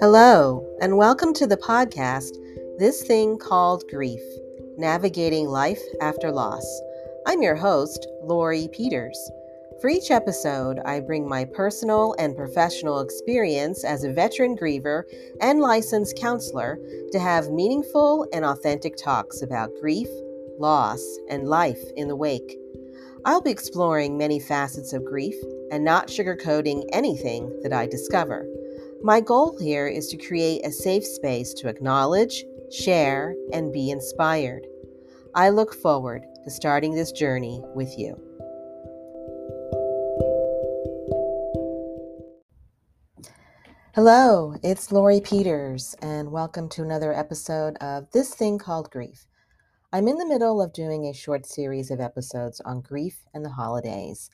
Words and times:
Hello, 0.00 0.64
and 0.80 0.96
welcome 0.96 1.34
to 1.34 1.44
the 1.44 1.56
podcast, 1.56 2.36
This 2.78 3.02
Thing 3.02 3.36
Called 3.36 3.82
Grief 3.90 4.20
Navigating 4.76 5.48
Life 5.48 5.82
After 6.00 6.30
Loss. 6.30 6.64
I'm 7.26 7.42
your 7.42 7.56
host, 7.56 8.06
Lori 8.22 8.68
Peters. 8.70 9.18
For 9.80 9.90
each 9.90 10.12
episode, 10.12 10.78
I 10.84 11.00
bring 11.00 11.28
my 11.28 11.44
personal 11.44 12.14
and 12.16 12.36
professional 12.36 13.00
experience 13.00 13.82
as 13.82 14.04
a 14.04 14.12
veteran 14.12 14.56
griever 14.56 15.02
and 15.40 15.58
licensed 15.58 16.16
counselor 16.16 16.78
to 17.10 17.18
have 17.18 17.50
meaningful 17.50 18.24
and 18.32 18.44
authentic 18.44 18.96
talks 18.96 19.42
about 19.42 19.72
grief, 19.80 20.08
loss, 20.60 21.02
and 21.28 21.48
life 21.48 21.82
in 21.96 22.06
the 22.06 22.14
wake. 22.14 22.56
I'll 23.24 23.42
be 23.42 23.50
exploring 23.50 24.16
many 24.16 24.38
facets 24.38 24.92
of 24.92 25.04
grief 25.04 25.34
and 25.72 25.84
not 25.84 26.06
sugarcoating 26.06 26.84
anything 26.92 27.52
that 27.64 27.72
I 27.72 27.88
discover. 27.88 28.46
My 29.00 29.20
goal 29.20 29.56
here 29.60 29.86
is 29.86 30.08
to 30.08 30.16
create 30.16 30.66
a 30.66 30.72
safe 30.72 31.06
space 31.06 31.54
to 31.54 31.68
acknowledge, 31.68 32.44
share, 32.72 33.36
and 33.52 33.72
be 33.72 33.90
inspired. 33.90 34.66
I 35.36 35.50
look 35.50 35.72
forward 35.72 36.24
to 36.42 36.50
starting 36.50 36.94
this 36.94 37.12
journey 37.12 37.62
with 37.76 37.96
you. 37.96 38.20
Hello, 43.94 44.56
it's 44.64 44.90
Lori 44.90 45.20
Peters, 45.20 45.94
and 46.02 46.32
welcome 46.32 46.68
to 46.70 46.82
another 46.82 47.14
episode 47.14 47.76
of 47.80 48.10
This 48.10 48.34
Thing 48.34 48.58
Called 48.58 48.90
Grief. 48.90 49.26
I'm 49.92 50.08
in 50.08 50.18
the 50.18 50.26
middle 50.26 50.60
of 50.60 50.72
doing 50.72 51.06
a 51.06 51.14
short 51.14 51.46
series 51.46 51.92
of 51.92 52.00
episodes 52.00 52.60
on 52.62 52.80
grief 52.80 53.20
and 53.32 53.44
the 53.44 53.50
holidays, 53.50 54.28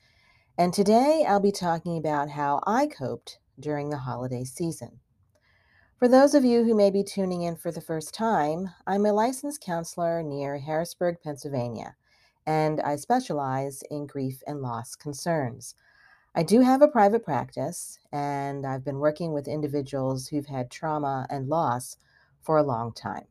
and 0.57 0.73
today 0.73 1.27
I'll 1.29 1.39
be 1.39 1.53
talking 1.53 1.99
about 1.99 2.31
how 2.31 2.63
I 2.67 2.87
coped 2.87 3.39
during 3.59 3.91
the 3.91 3.99
holiday 3.99 4.45
season. 4.45 5.01
For 5.99 6.09
those 6.09 6.35
of 6.35 6.45
you 6.45 6.65
who 6.65 6.75
may 6.75 6.91
be 6.91 7.05
tuning 7.05 7.43
in 7.43 7.57
for 7.57 7.71
the 7.71 7.81
first 7.81 8.13
time, 8.13 8.71
I'm 8.87 9.07
a 9.07 9.13
licensed 9.13 9.61
counselor 9.61 10.23
near 10.23 10.59
Harrisburg, 10.59 11.17
Pennsylvania, 11.23 11.97
and 12.47 12.81
I 12.81 12.97
specialize 12.97 13.83
in 13.91 14.07
grief 14.07 14.43
and 14.47 14.61
loss 14.61 14.97
concerns. 14.97 15.75
I 16.35 16.43
do 16.43 16.63
have 16.63 16.83
a 16.83 16.89
private 16.89 17.25
practice, 17.25 18.01
and 18.13 18.67
I've 18.67 18.85
been 18.85 18.99
working 18.99 19.33
with 19.33 19.47
individuals 19.47 20.29
who've 20.29 20.47
had 20.47 20.71
trauma 20.71 21.27
and 21.31 21.49
loss 21.49 21.97
for 22.43 22.57
a 22.57 22.65
long 22.65 22.93
time. 22.93 23.27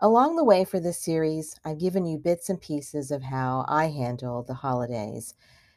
Along 0.00 0.36
the 0.36 0.44
way 0.44 0.64
for 0.64 0.80
this 0.80 0.98
series, 0.98 1.58
I've 1.64 1.78
given 1.78 2.04
you 2.04 2.18
bits 2.18 2.50
and 2.50 2.60
pieces 2.60 3.10
of 3.10 3.22
how 3.22 3.64
I 3.68 3.86
handle 3.86 4.42
the 4.42 4.54
holidays, 4.54 5.34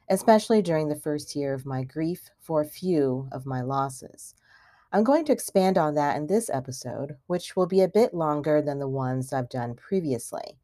especially 0.09 0.61
during 0.61 0.89
the 0.89 0.95
first 0.95 1.35
year 1.35 1.53
of 1.53 1.65
my 1.65 1.83
grief 1.83 2.29
for 2.39 2.61
a 2.61 2.65
few 2.65 3.27
of 3.31 3.45
my 3.45 3.61
losses. 3.61 4.33
I'm 4.91 5.03
going 5.03 5.23
to 5.25 5.31
expand 5.31 5.77
on 5.77 5.93
that 5.95 6.17
in 6.17 6.27
this 6.27 6.49
episode, 6.49 7.15
which 7.27 7.55
will 7.55 7.67
be 7.67 7.81
a 7.81 7.87
bit 7.87 8.13
longer 8.13 8.61
than 8.61 8.79
the 8.79 8.87
ones 8.87 9.31
I've 9.31 9.49
done 9.49 9.75
previously. 9.75 10.57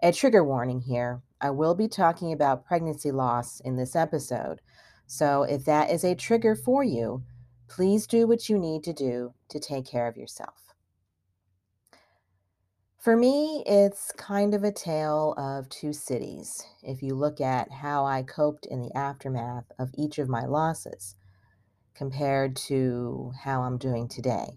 A 0.00 0.12
trigger 0.12 0.44
warning 0.44 0.80
here 0.80 1.22
I 1.40 1.50
will 1.50 1.74
be 1.74 1.88
talking 1.88 2.32
about 2.32 2.64
pregnancy 2.64 3.10
loss 3.10 3.60
in 3.60 3.76
this 3.76 3.96
episode, 3.96 4.60
so 5.06 5.42
if 5.42 5.64
that 5.64 5.90
is 5.90 6.04
a 6.04 6.14
trigger 6.14 6.54
for 6.54 6.84
you, 6.84 7.22
please 7.68 8.06
do 8.06 8.26
what 8.26 8.48
you 8.48 8.58
need 8.58 8.84
to 8.84 8.92
do 8.92 9.34
to 9.48 9.58
take 9.58 9.86
care 9.86 10.06
of 10.06 10.16
yourself. 10.16 10.63
For 13.04 13.18
me, 13.18 13.62
it's 13.66 14.12
kind 14.12 14.54
of 14.54 14.64
a 14.64 14.72
tale 14.72 15.34
of 15.36 15.68
two 15.68 15.92
cities 15.92 16.64
if 16.82 17.02
you 17.02 17.14
look 17.14 17.38
at 17.38 17.70
how 17.70 18.06
I 18.06 18.22
coped 18.22 18.64
in 18.64 18.80
the 18.80 18.96
aftermath 18.96 19.70
of 19.78 19.90
each 19.92 20.18
of 20.18 20.30
my 20.30 20.46
losses 20.46 21.14
compared 21.94 22.56
to 22.68 23.32
how 23.42 23.60
I'm 23.60 23.76
doing 23.76 24.08
today. 24.08 24.56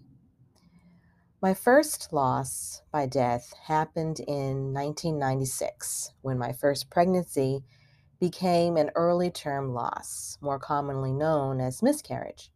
My 1.42 1.52
first 1.52 2.10
loss 2.10 2.80
by 2.90 3.04
death 3.04 3.52
happened 3.66 4.20
in 4.20 4.72
1996 4.72 6.14
when 6.22 6.38
my 6.38 6.52
first 6.52 6.88
pregnancy 6.88 7.64
became 8.18 8.78
an 8.78 8.92
early 8.94 9.30
term 9.30 9.74
loss, 9.74 10.38
more 10.40 10.58
commonly 10.58 11.12
known 11.12 11.60
as 11.60 11.82
miscarriage. 11.82 12.50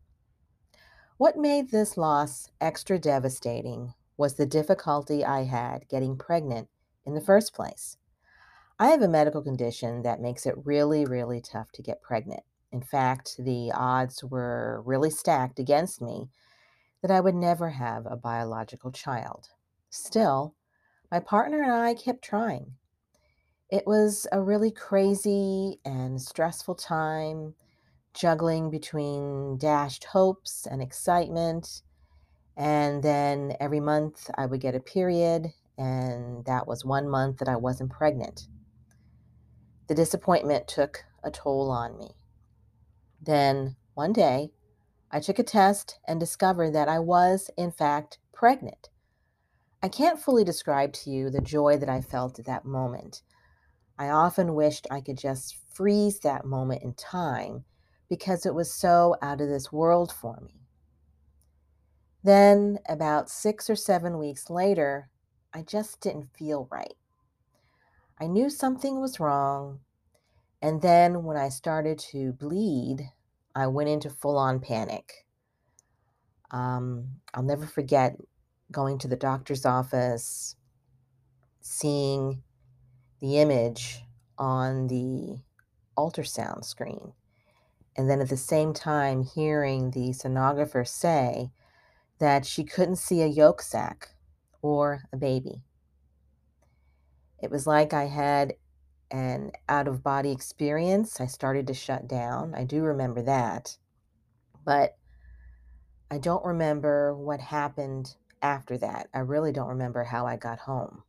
What 1.19 1.37
made 1.37 1.71
this 1.71 1.99
loss 1.99 2.49
extra 2.63 2.99
devastating 2.99 3.93
was 4.17 4.35
the 4.35 4.47
difficulty 4.47 5.25
I 5.25 5.45
had 5.45 5.89
getting 5.89 6.17
pregnant 6.17 6.69
in 7.05 7.15
the 7.15 7.21
first 7.21 7.55
place. 7.55 7.97
I 8.79 8.89
have 8.89 9.03
a 9.03 9.09
medical 9.09 9.43
condition 9.43 10.03
that 10.03 10.21
makes 10.21 10.47
it 10.47 10.55
really, 10.65 11.05
really 11.05 11.41
tough 11.41 11.71
to 11.73 11.83
get 11.83 12.03
pregnant. 12.03 12.43
In 12.73 12.83
fact, 12.83 13.37
the 13.39 13.71
odds 13.73 14.25
were 14.25 14.83
really 14.85 15.11
stacked 15.11 15.59
against 15.59 16.01
me 16.01 16.31
that 17.03 17.11
I 17.11 17.21
would 17.21 17.35
never 17.35 17.71
have 17.71 18.07
a 18.07 18.17
biological 18.17 18.91
child. 18.91 19.49
Still, 19.91 20.55
my 21.11 21.21
partner 21.21 21.63
and 21.63 21.73
I 21.73 21.95
kept 21.95 22.23
trying. 22.23 22.73
It 23.71 23.87
was 23.87 24.27
a 24.33 24.43
really 24.43 24.71
crazy 24.71 25.81
and 25.85 26.21
stressful 26.21 26.75
time, 26.77 27.55
juggling 28.15 28.71
between 28.71 29.59
dashed 29.59 30.05
hopes 30.05 30.67
and 30.67 30.83
excitement 30.83 31.83
and 32.57 33.03
then 33.03 33.57
every 33.61 33.81
month 33.81 34.31
I 34.37 34.47
would 34.47 34.61
get 34.61 34.75
a 34.75 34.81
period, 34.81 35.53
and 35.79 36.45
that 36.45 36.67
was 36.67 36.85
one 36.85 37.09
month 37.09 37.39
that 37.39 37.49
I 37.49 37.57
wasn't 37.57 37.91
pregnant. 37.91 38.47
The 39.89 39.95
disappointment 39.95 40.69
took 40.69 41.05
a 41.25 41.31
toll 41.31 41.71
on 41.71 41.99
me. 41.99 42.11
Then 43.21 43.77
one 43.95 44.13
day, 44.13 44.51
I 45.11 45.21
took 45.21 45.39
a 45.39 45.45
test 45.45 45.99
and 46.09 46.19
discovered 46.19 46.71
that 46.73 46.89
I 46.89 46.99
was, 46.99 47.51
in 47.57 47.71
fact, 47.71 48.19
pregnant. 48.33 48.89
I 49.83 49.89
can't 49.89 50.19
fully 50.19 50.45
describe 50.45 50.93
to 50.95 51.11
you 51.11 51.29
the 51.29 51.41
joy 51.41 51.77
that 51.77 51.89
I 51.89 52.01
felt 52.01 52.39
at 52.39 52.47
that 52.47 52.65
moment. 52.65 53.23
I 53.99 54.09
often 54.09 54.55
wished 54.55 54.87
I 54.91 55.01
could 55.01 55.19
just 55.19 55.59
freeze 55.75 56.21
that 56.21 56.45
moment 56.45 56.83
in 56.83 56.95
time 56.95 57.65
because 58.09 58.47
it 58.47 58.55
was 58.55 58.73
so 58.73 59.17
out 59.21 59.41
of 59.41 59.49
this 59.49 59.71
world 59.71 60.13
for 60.13 60.41
me. 60.41 60.62
Then, 62.25 62.79
about 62.89 63.29
six 63.29 63.69
or 63.69 63.75
seven 63.75 64.19
weeks 64.19 64.49
later, 64.49 65.09
I 65.53 65.63
just 65.63 66.01
didn't 66.01 66.37
feel 66.37 66.69
right. 66.71 66.95
I 68.21 68.29
knew 68.29 68.49
something 68.49 69.01
was 69.01 69.19
wrong. 69.19 69.81
And 70.61 70.81
then 70.81 71.25
when 71.25 71.37
I 71.37 71.49
started 71.49 71.99
to 72.11 72.33
bleed, 72.33 73.11
I 73.55 73.67
went 73.67 73.89
into 73.89 74.09
full 74.09 74.39
on 74.39 74.61
panic. 74.61 75.27
Um, 76.53 77.17
I'll 77.35 77.43
never 77.43 77.67
forget 77.67 78.17
going 78.71 78.99
to 78.99 79.09
the 79.09 79.17
doctor's 79.17 79.67
office, 79.67 80.55
seeing 81.61 82.43
the 83.21 83.39
image 83.39 84.05
on 84.39 84.87
the 84.87 85.41
ultrasound 85.99 86.65
screen, 86.65 87.13
and 87.97 88.09
then 88.09 88.21
at 88.21 88.29
the 88.29 88.37
same 88.37 88.73
time 88.73 89.25
hearing 89.25 89.91
the 89.91 90.11
sonographer 90.11 90.87
say 90.87 91.51
that 92.23 92.47
she 92.47 92.63
couldn't 92.63 92.97
see 92.97 93.21
a 93.21 93.27
yolk 93.27 93.61
sac 93.61 94.11
or 94.63 95.03
a 95.13 95.17
baby. 95.17 95.65
It 97.43 97.51
was 97.51 97.67
like 97.67 97.93
I 97.93 98.05
had 98.05 98.55
an 99.11 99.51
out 99.69 99.89
of 99.89 100.05
body 100.05 100.31
experience. 100.31 101.21
I 101.21 101.27
started 101.27 101.67
to 101.67 101.75
shut 101.75 102.07
down. 102.07 102.55
I 102.55 102.63
do 102.63 102.85
remember 102.85 103.23
that. 103.23 103.77
But 104.65 104.97
I 106.13 106.19
don't 106.19 106.45
remember 106.45 107.13
what 107.13 107.41
happened 107.41 108.15
after 108.41 108.79
that. 108.79 109.09
I 109.13 109.19
really 109.19 109.51
don't 109.51 109.71
remember 109.71 110.05
how 110.05 110.25
I 110.25 110.37
got 110.37 110.61
home. 110.61 111.03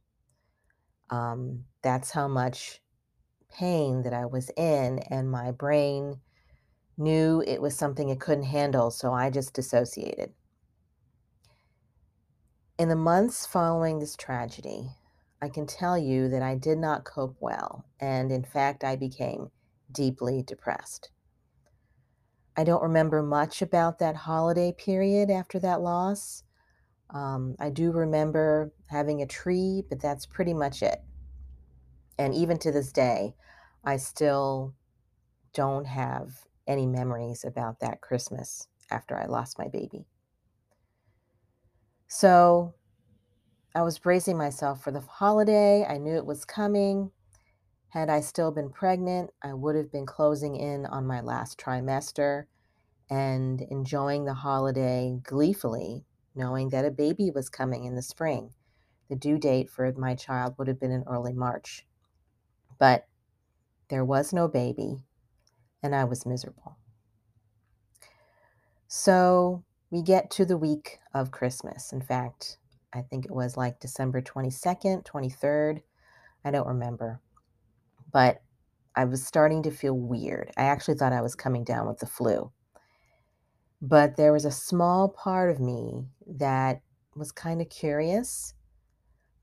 Um, 1.11 1.65
that's 1.83 2.09
how 2.09 2.27
much 2.27 2.81
pain 3.51 4.01
that 4.01 4.13
I 4.13 4.25
was 4.25 4.49
in, 4.57 4.97
and 5.11 5.29
my 5.29 5.51
brain 5.51 6.21
knew 6.97 7.43
it 7.45 7.61
was 7.61 7.77
something 7.77 8.09
it 8.09 8.19
couldn't 8.19 8.45
handle, 8.45 8.89
so 8.89 9.13
I 9.13 9.29
just 9.29 9.53
dissociated. 9.53 10.33
In 12.83 12.89
the 12.89 12.97
months 12.97 13.45
following 13.45 13.99
this 13.99 14.17
tragedy, 14.17 14.89
I 15.41 15.47
can 15.47 15.65
tell 15.65 15.97
you 15.97 16.27
that 16.27 16.41
I 16.41 16.55
did 16.55 16.77
not 16.77 17.05
cope 17.05 17.37
well, 17.39 17.85
and 17.97 18.29
in 18.29 18.43
fact, 18.43 18.83
I 18.83 18.97
became 18.97 19.51
deeply 19.89 20.43
depressed. 20.43 21.09
I 22.57 22.65
don't 22.65 22.83
remember 22.83 23.23
much 23.23 23.61
about 23.61 23.99
that 23.99 24.17
holiday 24.17 24.73
period 24.73 25.31
after 25.31 25.59
that 25.59 25.79
loss. 25.79 26.43
Um, 27.09 27.55
I 27.57 27.69
do 27.69 27.93
remember 27.93 28.73
having 28.87 29.21
a 29.21 29.27
tree, 29.27 29.85
but 29.87 30.01
that's 30.01 30.25
pretty 30.25 30.53
much 30.53 30.83
it. 30.83 31.01
And 32.19 32.35
even 32.35 32.57
to 32.59 32.71
this 32.73 32.91
day, 32.91 33.33
I 33.85 33.95
still 33.95 34.73
don't 35.53 35.85
have 35.85 36.33
any 36.67 36.85
memories 36.85 37.45
about 37.45 37.79
that 37.79 38.01
Christmas 38.01 38.67
after 38.91 39.17
I 39.17 39.27
lost 39.27 39.57
my 39.57 39.69
baby. 39.69 40.05
So 42.15 42.75
I 43.73 43.81
was 43.81 43.97
bracing 43.97 44.37
myself 44.37 44.83
for 44.83 44.91
the 44.91 44.99
holiday. 44.99 45.83
I 45.83 45.97
knew 45.97 46.15
it 46.15 46.27
was 46.27 46.45
coming. 46.45 47.09
Had 47.89 48.07
I 48.07 48.21
still 48.21 48.51
been 48.51 48.69
pregnant, 48.69 49.31
I 49.41 49.55
would 49.55 49.75
have 49.75 49.91
been 49.91 50.05
closing 50.05 50.55
in 50.55 50.85
on 50.85 51.07
my 51.07 51.21
last 51.21 51.59
trimester. 51.59 52.45
and 53.09 53.61
enjoying 53.63 54.25
the 54.25 54.35
holiday 54.35 55.19
gleefully, 55.23 56.05
knowing 56.35 56.69
that 56.69 56.85
a 56.85 56.91
baby 56.91 57.31
was 57.31 57.49
coming 57.49 57.83
in 57.83 57.95
the 57.95 58.01
spring. 58.03 58.53
The 59.09 59.15
due 59.15 59.39
date 59.39 59.71
for 59.71 59.91
my 59.93 60.13
child 60.13 60.53
would 60.57 60.67
have 60.67 60.79
been 60.79 60.91
in 60.91 61.03
early 61.07 61.33
March. 61.33 61.87
But 62.77 63.07
there 63.89 64.05
was 64.05 64.33
no 64.33 64.47
baby, 64.47 65.01
and 65.81 65.95
I 65.95 66.03
was 66.03 66.27
miserable. 66.27 66.77
So 68.87 69.63
we 69.93 70.01
get 70.01 70.31
to 70.31 70.43
the 70.43 70.57
week 70.57 70.97
of 71.13 71.29
Christmas. 71.29 71.93
In 71.93 72.01
fact, 72.01 72.57
I 72.93 73.03
think 73.03 73.25
it 73.25 73.31
was 73.31 73.55
like 73.55 73.79
December 73.79 74.23
22nd, 74.23 75.05
23rd. 75.05 75.83
I 76.43 76.49
don't 76.49 76.65
remember. 76.65 77.21
But 78.11 78.41
I 78.95 79.05
was 79.05 79.23
starting 79.23 79.61
to 79.61 79.69
feel 79.69 79.93
weird. 79.93 80.49
I 80.57 80.63
actually 80.63 80.95
thought 80.95 81.13
I 81.13 81.21
was 81.21 81.35
coming 81.35 81.63
down 81.63 81.87
with 81.87 81.99
the 81.99 82.07
flu. 82.07 82.51
But 83.83 84.17
there 84.17 84.33
was 84.33 84.45
a 84.45 84.51
small 84.51 85.09
part 85.09 85.51
of 85.51 85.59
me 85.59 86.07
that 86.25 86.81
was 87.15 87.31
kind 87.31 87.61
of 87.61 87.69
curious, 87.69 88.55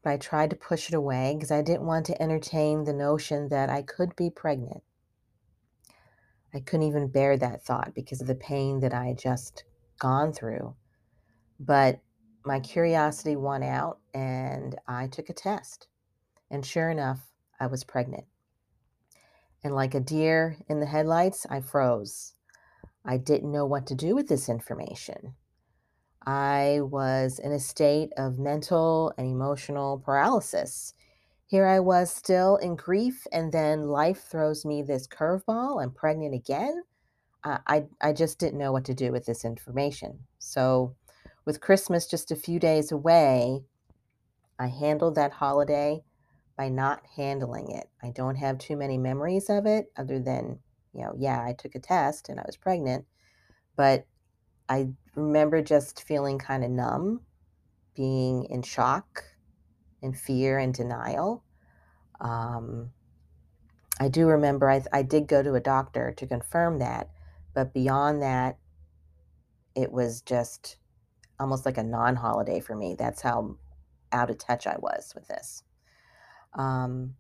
but 0.03 0.11
I 0.11 0.17
tried 0.17 0.51
to 0.51 0.57
push 0.57 0.89
it 0.89 0.95
away 0.97 1.35
because 1.37 1.53
I 1.53 1.63
didn't 1.63 1.87
want 1.87 2.07
to 2.07 2.21
entertain 2.21 2.83
the 2.83 2.93
notion 2.93 3.51
that 3.51 3.71
I 3.71 3.83
could 3.83 4.17
be 4.17 4.31
pregnant. 4.31 4.83
I 6.53 6.59
couldn't 6.59 6.89
even 6.89 7.07
bear 7.07 7.37
that 7.37 7.63
thought 7.63 7.95
because 7.95 8.21
of 8.21 8.27
the 8.27 8.35
pain 8.35 8.81
that 8.81 8.93
I 8.93 9.15
just 9.17 9.63
gone 10.01 10.33
through. 10.33 10.75
But 11.61 12.01
my 12.45 12.59
curiosity 12.59 13.37
won 13.37 13.63
out 13.63 14.01
and 14.13 14.75
I 14.89 15.07
took 15.07 15.29
a 15.29 15.35
test. 15.35 15.87
And 16.51 16.67
sure 16.67 16.91
enough, 16.91 17.21
I 17.61 17.69
was 17.69 17.85
pregnant. 17.85 18.25
And 19.63 19.75
like 19.75 19.95
a 19.95 20.01
deer 20.01 20.57
in 20.69 20.81
the 20.81 20.87
headlights, 20.87 21.47
I 21.49 21.61
froze. 21.61 22.35
I 23.05 23.19
didn't 23.19 23.53
know 23.53 23.67
what 23.67 23.87
to 23.87 23.95
do 23.95 24.15
with 24.15 24.27
this 24.27 24.49
information. 24.49 25.35
I 26.27 26.81
was 26.83 27.39
in 27.39 27.53
a 27.53 27.59
state 27.59 28.11
of 28.17 28.39
mental 28.39 29.13
and 29.17 29.27
emotional 29.27 29.99
paralysis. 29.99 30.95
Here 31.47 31.67
I 31.67 31.81
was 31.81 32.11
still 32.11 32.57
in 32.57 32.77
grief, 32.77 33.27
and 33.33 33.53
then 33.53 33.89
life 33.89 34.25
throws 34.31 34.65
me 34.65 34.83
this 34.83 35.07
curveball. 35.07 35.83
I'm 35.83 35.93
pregnant 35.93 36.35
again. 36.35 36.83
I, 37.43 37.85
I 38.01 38.13
just 38.13 38.39
didn't 38.39 38.59
know 38.59 38.73
what 38.73 38.85
to 38.87 38.95
do 38.95 39.13
with 39.13 39.25
this 39.25 39.45
information. 39.45 40.21
So, 40.39 40.95
with 41.47 41.61
Christmas 41.61 42.07
just 42.07 42.31
a 42.31 42.37
few 42.37 42.59
days 42.59 42.93
away, 42.93 43.63
I 44.59 44.67
handled 44.67 45.15
that 45.15 45.33
holiday 45.33 46.03
by 46.57 46.69
not 46.69 47.01
handling 47.17 47.71
it. 47.71 47.89
I 48.03 48.11
don't 48.11 48.37
have 48.37 48.59
too 48.59 48.77
many 48.77 48.99
memories 48.99 49.49
of 49.49 49.65
it 49.65 49.91
other 49.97 50.19
than, 50.21 50.59
you 50.93 51.03
know, 51.03 51.15
yeah, 51.17 51.43
I 51.43 51.55
took 51.55 51.75
a 51.75 51.81
test 51.81 52.29
and 52.29 52.39
I 52.39 52.45
was 52.47 52.59
pregnant, 52.59 53.07
but 53.77 54.07
I 54.69 54.89
remember 55.15 55.63
just 55.63 56.03
feeling 56.07 56.39
kind 56.39 56.63
of 56.63 56.71
numb, 56.71 57.23
being 57.97 58.45
in 58.45 58.63
shock 58.63 59.25
and 60.03 60.17
fear 60.17 60.59
and 60.59 60.75
denial. 60.75 61.43
Um, 62.21 62.91
I 63.99 64.09
do 64.09 64.27
remember 64.27 64.71
I, 64.71 64.83
I 64.93 65.03
did 65.03 65.27
go 65.27 65.43
to 65.43 65.55
a 65.55 65.61
doctor 65.61 66.13
to 66.19 66.27
confirm 66.27 66.79
that, 66.79 67.09
but 67.61 67.75
beyond 67.75 68.23
that, 68.23 68.57
it 69.75 69.93
was 69.93 70.23
just 70.23 70.79
almost 71.39 71.67
like 71.67 71.77
a 71.77 71.83
non 71.83 72.17
holiday 72.17 72.59
for 72.59 72.75
me. 72.75 72.97
That's 72.99 73.21
how 73.21 73.59
out 74.13 74.31
of 74.31 74.39
touch 74.39 74.67
I 74.67 74.77
was 74.79 75.13
with 75.15 75.29
this. 75.29 75.63
Um, 76.55 77.17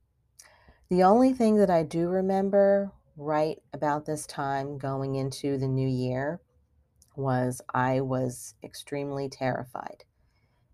the 0.88 1.02
only 1.02 1.34
thing 1.34 1.56
that 1.56 1.68
I 1.68 1.82
do 1.82 2.08
remember 2.08 2.90
right 3.18 3.58
about 3.74 4.06
this 4.06 4.26
time 4.26 4.78
going 4.78 5.14
into 5.14 5.58
the 5.58 5.68
new 5.68 5.86
year 5.86 6.40
was 7.14 7.60
I 7.74 8.00
was 8.00 8.54
extremely 8.64 9.28
terrified, 9.28 10.04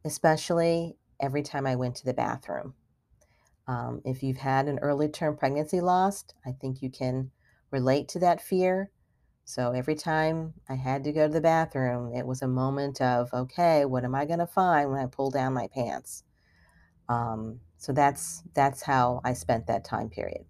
especially 0.04 0.96
every 1.20 1.42
time 1.42 1.66
I 1.66 1.74
went 1.74 1.96
to 1.96 2.04
the 2.04 2.14
bathroom. 2.14 2.74
Um, 3.66 4.00
if 4.04 4.22
you've 4.22 4.36
had 4.36 4.68
an 4.68 4.78
early 4.78 5.08
term 5.08 5.36
pregnancy 5.36 5.80
loss, 5.80 6.24
I 6.46 6.52
think 6.52 6.82
you 6.82 6.88
can 6.88 7.32
relate 7.72 8.06
to 8.10 8.20
that 8.20 8.40
fear. 8.40 8.92
So 9.48 9.70
every 9.70 9.94
time 9.94 10.54
I 10.69 10.75
had 10.75 11.04
to 11.04 11.12
go 11.12 11.28
to 11.28 11.32
the 11.32 11.40
bathroom, 11.40 12.12
it 12.12 12.26
was 12.26 12.43
a 12.43 12.48
moment 12.48 13.00
of, 13.00 13.32
okay, 13.32 13.84
what 13.84 14.04
am 14.04 14.12
I 14.12 14.25
going 14.25 14.40
to 14.40 14.46
find 14.46 14.90
when 14.90 14.98
I 14.98 15.06
pull 15.06 15.31
down 15.31 15.54
my 15.54 15.69
pants? 15.69 16.25
Um, 17.08 17.60
so 17.78 17.93
that's 17.93 18.43
that's 18.54 18.82
how 18.82 19.20
I 19.25 19.34
spent 19.34 19.69
that 19.69 19.84
time 19.84 20.10
period. 20.10 20.44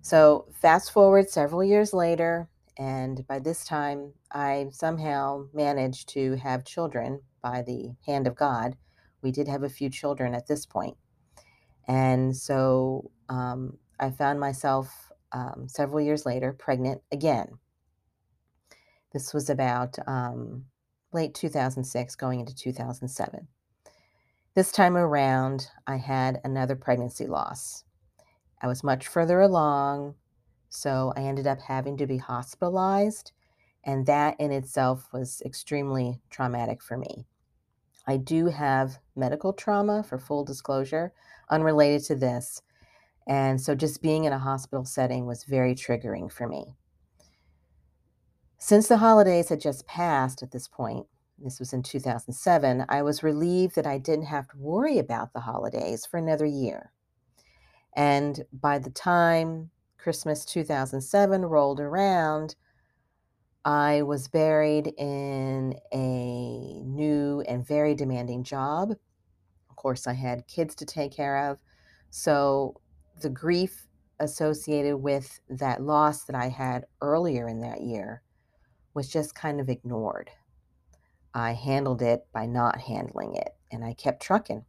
So 0.00 0.46
fast 0.54 0.90
forward 0.90 1.28
several 1.28 1.62
years 1.62 1.92
later, 1.92 2.48
and 2.78 3.26
by 3.26 3.40
this 3.40 3.66
time 3.66 4.14
I 4.32 4.68
somehow 4.72 5.48
managed 5.52 6.08
to 6.14 6.36
have 6.36 6.64
children 6.64 7.20
by 7.42 7.60
the 7.60 7.94
hand 8.06 8.26
of 8.26 8.36
God. 8.36 8.76
We 9.20 9.32
did 9.32 9.48
have 9.48 9.62
a 9.62 9.68
few 9.68 9.90
children 9.90 10.34
at 10.34 10.46
this 10.46 10.64
point, 10.64 10.96
and 11.86 12.34
so 12.34 13.10
um, 13.28 13.76
I 14.00 14.10
found 14.10 14.40
myself 14.40 15.03
um, 15.34 15.66
several 15.68 16.00
years 16.00 16.24
later 16.24 16.54
pregnant 16.54 17.02
again. 17.12 17.58
This 19.12 19.34
was 19.34 19.50
about 19.50 19.98
um, 20.06 20.64
late 21.12 21.34
2006, 21.34 22.16
going 22.16 22.40
into 22.40 22.54
2007. 22.54 23.46
This 24.54 24.72
time 24.72 24.96
around, 24.96 25.68
I 25.86 25.96
had 25.96 26.40
another 26.44 26.76
pregnancy 26.76 27.26
loss. 27.26 27.84
I 28.62 28.68
was 28.68 28.84
much 28.84 29.06
further 29.06 29.40
along, 29.40 30.14
so 30.68 31.12
I 31.16 31.22
ended 31.22 31.46
up 31.46 31.60
having 31.60 31.96
to 31.98 32.06
be 32.06 32.18
hospitalized, 32.18 33.32
and 33.84 34.06
that 34.06 34.38
in 34.40 34.52
itself 34.52 35.08
was 35.12 35.42
extremely 35.44 36.20
traumatic 36.30 36.82
for 36.82 36.96
me. 36.96 37.26
I 38.06 38.16
do 38.16 38.46
have 38.46 38.98
medical 39.16 39.52
trauma, 39.52 40.02
for 40.02 40.18
full 40.18 40.44
disclosure, 40.44 41.12
unrelated 41.50 42.04
to 42.06 42.14
this. 42.14 42.62
And 43.26 43.60
so 43.60 43.74
just 43.74 44.02
being 44.02 44.24
in 44.24 44.32
a 44.32 44.38
hospital 44.38 44.84
setting 44.84 45.26
was 45.26 45.44
very 45.44 45.74
triggering 45.74 46.30
for 46.30 46.46
me. 46.46 46.74
Since 48.58 48.88
the 48.88 48.98
holidays 48.98 49.48
had 49.48 49.60
just 49.60 49.86
passed 49.86 50.42
at 50.42 50.50
this 50.50 50.68
point, 50.68 51.06
this 51.38 51.58
was 51.58 51.72
in 51.72 51.82
2007, 51.82 52.86
I 52.88 53.02
was 53.02 53.22
relieved 53.22 53.74
that 53.76 53.86
I 53.86 53.98
didn't 53.98 54.26
have 54.26 54.48
to 54.48 54.56
worry 54.56 54.98
about 54.98 55.32
the 55.32 55.40
holidays 55.40 56.06
for 56.06 56.16
another 56.16 56.46
year. 56.46 56.92
And 57.96 58.44
by 58.52 58.78
the 58.78 58.90
time 58.90 59.70
Christmas 59.98 60.44
2007 60.44 61.44
rolled 61.44 61.80
around, 61.80 62.56
I 63.64 64.02
was 64.02 64.28
buried 64.28 64.92
in 64.98 65.74
a 65.92 66.80
new 66.82 67.42
and 67.48 67.66
very 67.66 67.94
demanding 67.94 68.44
job. 68.44 68.90
Of 69.70 69.76
course, 69.76 70.06
I 70.06 70.12
had 70.12 70.46
kids 70.46 70.74
to 70.76 70.84
take 70.84 71.12
care 71.12 71.50
of. 71.50 71.60
So 72.10 72.80
the 73.20 73.30
grief 73.30 73.86
associated 74.20 74.96
with 74.96 75.40
that 75.48 75.82
loss 75.82 76.24
that 76.24 76.36
I 76.36 76.48
had 76.48 76.86
earlier 77.00 77.48
in 77.48 77.60
that 77.60 77.82
year 77.82 78.22
was 78.94 79.08
just 79.08 79.34
kind 79.34 79.60
of 79.60 79.68
ignored. 79.68 80.30
I 81.34 81.52
handled 81.52 82.00
it 82.00 82.26
by 82.32 82.46
not 82.46 82.82
handling 82.82 83.34
it, 83.34 83.56
and 83.72 83.84
I 83.84 83.92
kept 83.94 84.22
trucking. 84.22 84.64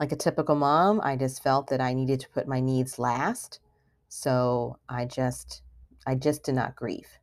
Like 0.00 0.12
a 0.12 0.16
typical 0.16 0.56
mom, 0.56 1.00
I 1.04 1.16
just 1.16 1.42
felt 1.42 1.68
that 1.68 1.80
I 1.80 1.92
needed 1.92 2.20
to 2.20 2.28
put 2.30 2.48
my 2.48 2.60
needs 2.60 2.98
last. 2.98 3.60
So 4.08 4.78
I 4.88 5.04
just 5.04 5.62
I 6.06 6.14
just 6.14 6.42
did 6.42 6.54
not 6.54 6.74
grieve. 6.74 7.18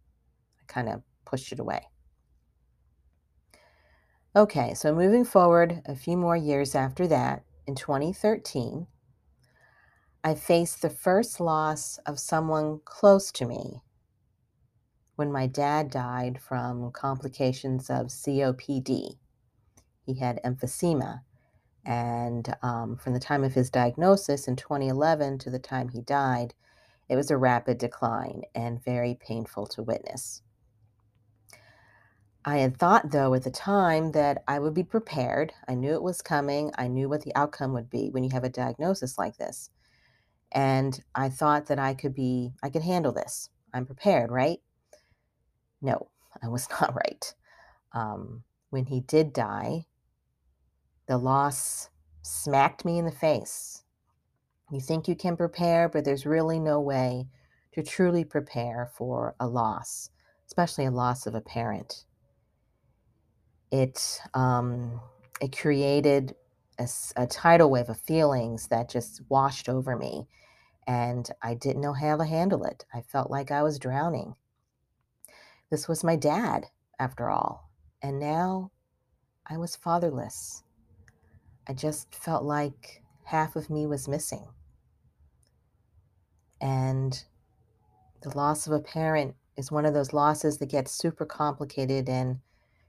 I 0.62 0.72
kind 0.72 0.88
of 0.88 1.02
pushed 1.26 1.52
it 1.52 1.60
away. 1.60 1.88
Okay, 4.36 4.76
so 4.76 4.94
moving 4.94 5.26
forward 5.26 5.82
a 5.86 5.96
few 5.96 6.16
more 6.16 6.38
years 6.38 6.76
after 6.76 7.08
that, 7.08 7.44
in 7.66 7.76
2013, 7.76 8.88
I 10.28 10.36
faced 10.36 10.82
the 10.82 10.90
first 10.90 11.40
loss 11.40 12.00
of 12.00 12.20
someone 12.20 12.82
close 12.84 13.32
to 13.32 13.46
me 13.46 13.80
when 15.16 15.32
my 15.32 15.48
dad 15.48 15.90
died 15.90 16.42
from 16.42 16.92
complications 16.92 17.90
of 17.90 18.08
COPD. 18.08 19.20
He 20.06 20.14
had 20.16 20.42
emphysema. 20.44 21.22
And 21.86 22.54
um, 22.62 22.98
from 22.98 23.14
the 23.14 23.22
time 23.22 23.46
of 23.46 23.54
his 23.54 23.70
diagnosis 23.70 24.50
in 24.50 24.58
2011 24.58 25.38
to 25.38 25.50
the 25.50 25.60
time 25.60 25.88
he 25.88 26.02
died, 26.02 26.54
it 27.08 27.16
was 27.16 27.32
a 27.32 27.38
rapid 27.38 27.78
decline 27.78 28.42
and 28.54 28.84
very 28.84 29.18
painful 29.26 29.68
to 29.68 29.82
witness. 29.82 30.42
I 32.44 32.58
had 32.58 32.76
thought, 32.76 33.12
though, 33.12 33.34
at 33.34 33.46
the 33.46 33.50
time 33.50 34.12
that 34.12 34.44
I 34.46 34.60
would 34.60 34.74
be 34.74 34.84
prepared. 34.84 35.54
I 35.70 35.76
knew 35.76 35.94
it 35.94 36.04
was 36.04 36.22
coming. 36.22 36.74
I 36.78 36.90
knew 36.90 37.08
what 37.08 37.22
the 37.22 37.34
outcome 37.34 37.72
would 37.72 37.90
be 37.90 38.10
when 38.10 38.26
you 38.26 38.32
have 38.32 38.44
a 38.44 38.50
diagnosis 38.50 39.18
like 39.18 39.38
this. 39.38 39.70
And 40.52 41.00
I 41.14 41.30
thought 41.30 41.68
that 41.68 41.80
I 41.80 41.94
could 41.94 42.16
be, 42.16 42.54
I 42.64 42.70
could 42.70 42.84
handle 42.84 43.12
this. 43.12 43.50
I'm 43.74 43.86
prepared, 43.86 44.32
right? 44.32 44.60
No, 45.82 46.10
I 46.44 46.48
was 46.48 46.70
not 46.70 46.96
right. 46.96 47.34
Um, 47.94 48.44
when 48.70 48.86
he 48.86 49.02
did 49.02 49.34
die, 49.34 49.86
the 51.08 51.18
loss 51.18 51.90
smacked 52.22 52.86
me 52.86 52.98
in 52.98 53.06
the 53.06 53.12
face. 53.12 53.84
You 54.72 54.82
think 54.82 55.08
you 55.08 55.16
can 55.16 55.38
prepare, 55.38 55.88
but 55.88 56.04
there's 56.04 56.26
really 56.26 56.60
no 56.60 56.82
way 56.82 57.28
to 57.74 57.84
truly 57.84 58.26
prepare 58.26 58.92
for 58.94 59.36
a 59.40 59.48
loss, 59.48 60.10
especially 60.48 60.86
a 60.86 60.92
loss 60.92 61.26
of 61.26 61.36
a 61.36 61.42
parent. 61.42 62.04
It 63.72 64.20
um, 64.34 65.00
it 65.40 65.58
created 65.58 66.36
a, 66.80 66.88
a 67.16 67.28
tidal 67.28 67.70
wave 67.70 67.90
of 67.90 68.00
feelings 68.00 68.68
that 68.68 68.90
just 68.90 69.22
washed 69.30 69.70
over 69.70 69.96
me, 69.96 70.28
and 70.86 71.30
I 71.42 71.54
didn't 71.54 71.82
know 71.82 71.94
how 71.94 72.18
to 72.18 72.26
handle 72.26 72.64
it. 72.64 72.86
I 72.94 73.02
felt 73.02 73.32
like 73.32 73.52
I 73.52 73.64
was 73.64 73.80
drowning. 73.80 74.36
This 75.70 75.88
was 75.88 76.04
my 76.04 76.16
dad, 76.16 76.68
after 77.00 77.30
all, 77.30 77.70
and 78.02 78.20
now 78.20 78.72
I 79.46 79.58
was 79.58 79.76
fatherless. 79.76 80.64
I 81.68 81.74
just 81.74 82.14
felt 82.16 82.44
like 82.44 83.02
half 83.26 83.56
of 83.56 83.70
me 83.70 83.86
was 83.86 84.08
missing. 84.08 84.48
And 86.62 87.24
the 88.22 88.36
loss 88.36 88.68
of 88.68 88.74
a 88.74 88.80
parent 88.80 89.36
is 89.58 89.72
one 89.72 89.86
of 89.86 89.94
those 89.94 90.14
losses 90.14 90.58
that 90.58 90.70
gets 90.70 90.92
super 90.92 91.26
complicated 91.26 92.08
and 92.08 92.40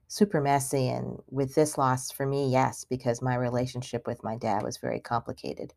super 0.08 0.40
messy. 0.40 0.88
And 0.88 1.20
with 1.30 1.54
this 1.54 1.78
loss, 1.78 2.10
for 2.10 2.26
me, 2.26 2.50
yes, 2.50 2.84
because 2.84 3.22
my 3.22 3.36
relationship 3.36 4.06
with 4.06 4.24
my 4.24 4.36
dad 4.36 4.62
was 4.62 4.78
very 4.78 4.98
complicated. 4.98 5.74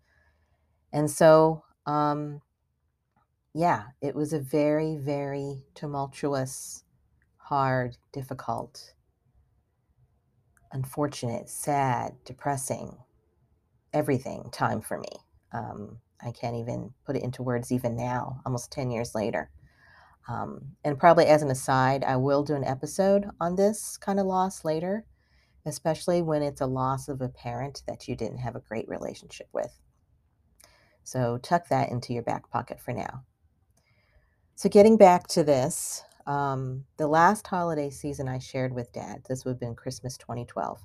And 0.91 1.09
so, 1.09 1.63
um, 1.85 2.41
yeah, 3.53 3.83
it 4.01 4.15
was 4.15 4.33
a 4.33 4.39
very, 4.39 4.95
very 4.95 5.65
tumultuous, 5.75 6.83
hard, 7.37 7.97
difficult, 8.13 8.93
unfortunate, 10.71 11.49
sad, 11.49 12.15
depressing, 12.23 12.97
everything 13.93 14.49
time 14.51 14.81
for 14.81 14.97
me. 14.97 15.11
Um, 15.51 15.99
I 16.23 16.31
can't 16.31 16.55
even 16.55 16.93
put 17.05 17.17
it 17.17 17.23
into 17.23 17.43
words 17.43 17.71
even 17.71 17.97
now, 17.97 18.39
almost 18.45 18.71
10 18.71 18.91
years 18.91 19.13
later. 19.13 19.49
Um, 20.27 20.75
and 20.83 20.99
probably 20.99 21.25
as 21.25 21.41
an 21.41 21.51
aside, 21.51 22.03
I 22.03 22.15
will 22.17 22.43
do 22.43 22.55
an 22.55 22.63
episode 22.63 23.25
on 23.39 23.55
this 23.55 23.97
kind 23.97 24.19
of 24.19 24.25
loss 24.25 24.63
later, 24.63 25.05
especially 25.65 26.21
when 26.21 26.41
it's 26.41 26.61
a 26.61 26.67
loss 26.67 27.07
of 27.07 27.21
a 27.21 27.29
parent 27.29 27.83
that 27.87 28.07
you 28.07 28.15
didn't 28.15 28.37
have 28.37 28.55
a 28.55 28.61
great 28.61 28.87
relationship 28.87 29.47
with. 29.51 29.79
So 31.03 31.39
tuck 31.39 31.67
that 31.69 31.89
into 31.89 32.13
your 32.13 32.23
back 32.23 32.49
pocket 32.49 32.79
for 32.79 32.93
now. 32.93 33.23
So, 34.55 34.69
getting 34.69 34.95
back 34.95 35.27
to 35.29 35.43
this, 35.43 36.03
um, 36.27 36.85
the 36.97 37.07
last 37.07 37.47
holiday 37.47 37.89
season 37.89 38.27
I 38.27 38.37
shared 38.37 38.73
with 38.73 38.93
dad, 38.93 39.23
this 39.27 39.43
would 39.43 39.53
have 39.53 39.59
been 39.59 39.73
Christmas 39.73 40.17
2012, 40.17 40.79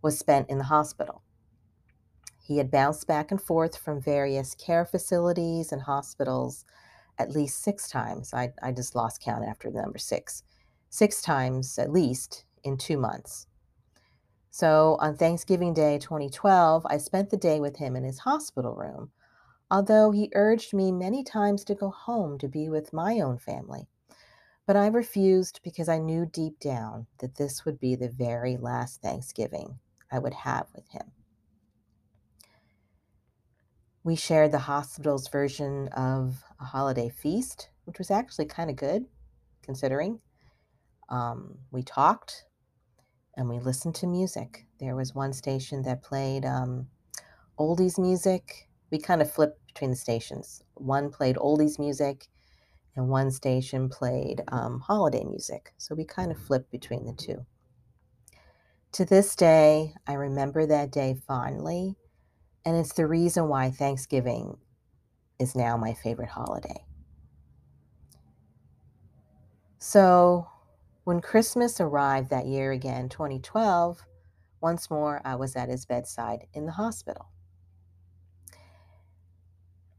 was 0.00 0.16
spent 0.16 0.48
in 0.48 0.58
the 0.58 0.64
hospital. 0.64 1.22
He 2.40 2.58
had 2.58 2.70
bounced 2.70 3.06
back 3.08 3.30
and 3.30 3.42
forth 3.42 3.76
from 3.76 4.00
various 4.00 4.54
care 4.54 4.84
facilities 4.84 5.72
and 5.72 5.82
hospitals 5.82 6.64
at 7.18 7.30
least 7.30 7.62
six 7.62 7.88
times. 7.88 8.34
I, 8.34 8.52
I 8.62 8.72
just 8.72 8.94
lost 8.94 9.22
count 9.22 9.44
after 9.44 9.70
the 9.70 9.80
number 9.80 9.98
six. 9.98 10.42
Six 10.90 11.22
times 11.22 11.78
at 11.78 11.92
least 11.92 12.44
in 12.62 12.76
two 12.76 12.96
months. 12.96 13.46
So 14.50 14.96
on 15.00 15.16
Thanksgiving 15.16 15.74
Day 15.74 15.98
2012, 15.98 16.86
I 16.88 16.98
spent 16.98 17.30
the 17.30 17.36
day 17.36 17.58
with 17.58 17.76
him 17.76 17.96
in 17.96 18.04
his 18.04 18.20
hospital 18.20 18.74
room, 18.74 19.10
although 19.70 20.12
he 20.12 20.30
urged 20.34 20.72
me 20.72 20.92
many 20.92 21.24
times 21.24 21.64
to 21.64 21.74
go 21.74 21.90
home 21.90 22.38
to 22.38 22.48
be 22.48 22.68
with 22.68 22.92
my 22.92 23.18
own 23.18 23.38
family. 23.38 23.88
But 24.66 24.76
I 24.76 24.86
refused 24.86 25.60
because 25.64 25.88
I 25.88 25.98
knew 25.98 26.24
deep 26.24 26.60
down 26.60 27.06
that 27.18 27.34
this 27.34 27.64
would 27.64 27.80
be 27.80 27.96
the 27.96 28.08
very 28.08 28.56
last 28.56 29.02
Thanksgiving 29.02 29.80
I 30.10 30.20
would 30.20 30.34
have 30.34 30.68
with 30.74 30.88
him 30.90 31.12
we 34.04 34.14
shared 34.14 34.52
the 34.52 34.58
hospital's 34.58 35.28
version 35.28 35.88
of 35.88 36.44
a 36.60 36.64
holiday 36.64 37.08
feast, 37.08 37.70
which 37.84 37.98
was 37.98 38.10
actually 38.10 38.44
kind 38.44 38.68
of 38.68 38.76
good 38.76 39.06
considering. 39.62 40.20
Um, 41.08 41.58
we 41.70 41.82
talked 41.82 42.44
and 43.34 43.48
we 43.48 43.58
listened 43.58 43.94
to 43.96 44.06
music. 44.06 44.66
There 44.78 44.94
was 44.94 45.14
one 45.14 45.32
station 45.32 45.82
that 45.82 46.02
played 46.02 46.44
um, 46.44 46.88
oldies 47.58 47.98
music. 47.98 48.68
We 48.90 48.98
kind 48.98 49.22
of 49.22 49.30
flipped 49.30 49.66
between 49.66 49.90
the 49.90 49.96
stations. 49.96 50.62
One 50.74 51.10
played 51.10 51.36
oldies 51.36 51.78
music, 51.78 52.28
and 52.94 53.08
one 53.08 53.30
station 53.30 53.88
played 53.88 54.42
um, 54.48 54.80
holiday 54.80 55.24
music. 55.24 55.72
So 55.78 55.94
we 55.94 56.04
kind 56.04 56.30
of 56.30 56.38
flipped 56.38 56.70
between 56.70 57.06
the 57.06 57.14
two. 57.14 57.46
To 58.92 59.04
this 59.04 59.34
day, 59.34 59.94
I 60.06 60.12
remember 60.12 60.66
that 60.66 60.92
day 60.92 61.16
fondly 61.26 61.96
and 62.64 62.76
it's 62.76 62.94
the 62.94 63.06
reason 63.06 63.48
why 63.48 63.70
Thanksgiving 63.70 64.56
is 65.38 65.54
now 65.54 65.76
my 65.76 65.92
favorite 65.92 66.30
holiday. 66.30 66.84
So, 69.78 70.48
when 71.04 71.20
Christmas 71.20 71.80
arrived 71.80 72.30
that 72.30 72.46
year 72.46 72.72
again, 72.72 73.10
2012, 73.10 74.00
once 74.62 74.90
more 74.90 75.20
I 75.24 75.34
was 75.34 75.56
at 75.56 75.68
his 75.68 75.84
bedside 75.84 76.46
in 76.54 76.64
the 76.64 76.72
hospital. 76.72 77.28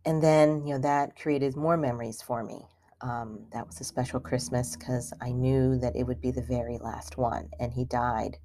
And 0.04 0.24
then, 0.24 0.66
you 0.66 0.74
know, 0.74 0.80
that 0.82 1.20
created 1.20 1.56
more 1.56 1.78
memories 1.78 2.22
for 2.22 2.44
me. 2.44 2.66
Um, 3.02 3.46
that 3.52 3.68
was 3.68 3.80
a 3.82 3.84
special 3.84 4.20
Christmas 4.20 4.76
because 4.76 5.14
I 5.22 5.32
knew 5.32 5.78
that 5.80 5.96
it 5.96 6.04
would 6.04 6.22
be 6.22 6.32
the 6.32 6.42
very 6.42 6.80
last 6.80 7.18
one. 7.18 7.50
And 7.60 7.74
he 7.74 7.86
died 7.86 8.38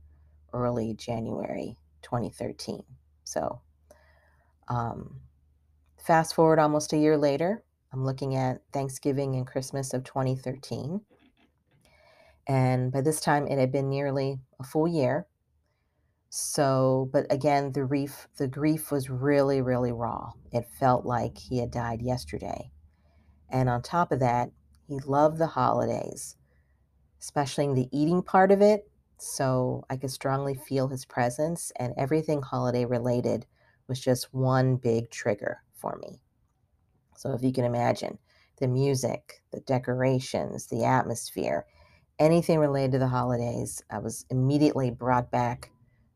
early 0.52 0.94
January 0.94 1.76
2013. 2.02 2.82
So 3.24 3.60
um, 4.70 5.20
fast 5.98 6.34
forward 6.34 6.58
almost 6.58 6.92
a 6.92 6.96
year 6.96 7.18
later, 7.18 7.62
I'm 7.92 8.04
looking 8.04 8.36
at 8.36 8.62
Thanksgiving 8.72 9.34
and 9.34 9.46
Christmas 9.46 9.92
of 9.92 10.04
2013. 10.04 11.00
And 12.46 12.92
by 12.92 13.00
this 13.00 13.20
time, 13.20 13.46
it 13.46 13.58
had 13.58 13.72
been 13.72 13.90
nearly 13.90 14.38
a 14.58 14.64
full 14.64 14.88
year. 14.88 15.26
So, 16.30 17.10
but 17.12 17.26
again, 17.30 17.72
the 17.72 17.84
grief, 17.84 18.28
the 18.38 18.46
grief 18.46 18.92
was 18.92 19.10
really, 19.10 19.60
really 19.60 19.92
raw. 19.92 20.30
It 20.52 20.68
felt 20.78 21.04
like 21.04 21.36
he 21.36 21.58
had 21.58 21.72
died 21.72 22.00
yesterday. 22.00 22.70
And 23.50 23.68
on 23.68 23.82
top 23.82 24.12
of 24.12 24.20
that, 24.20 24.50
he 24.86 25.00
loved 25.00 25.38
the 25.38 25.48
holidays, 25.48 26.36
especially 27.20 27.74
the 27.74 27.88
eating 27.92 28.22
part 28.22 28.52
of 28.52 28.62
it. 28.62 28.88
So 29.18 29.84
I 29.90 29.96
could 29.96 30.10
strongly 30.10 30.54
feel 30.54 30.88
his 30.88 31.04
presence 31.04 31.72
and 31.76 31.92
everything 31.96 32.42
holiday 32.42 32.84
related 32.84 33.46
was 33.90 34.00
just 34.00 34.32
one 34.32 34.76
big 34.76 35.10
trigger 35.10 35.62
for 35.74 35.98
me. 36.02 36.22
So 37.16 37.32
if 37.32 37.42
you 37.42 37.52
can 37.52 37.66
imagine 37.66 38.18
the 38.58 38.68
music, 38.68 39.42
the 39.50 39.60
decorations, 39.60 40.68
the 40.68 40.84
atmosphere, 40.84 41.66
anything 42.18 42.58
related 42.58 42.92
to 42.92 42.98
the 43.00 43.08
holidays, 43.08 43.82
I 43.90 43.98
was 43.98 44.24
immediately 44.30 44.90
brought 44.90 45.30
back 45.30 45.72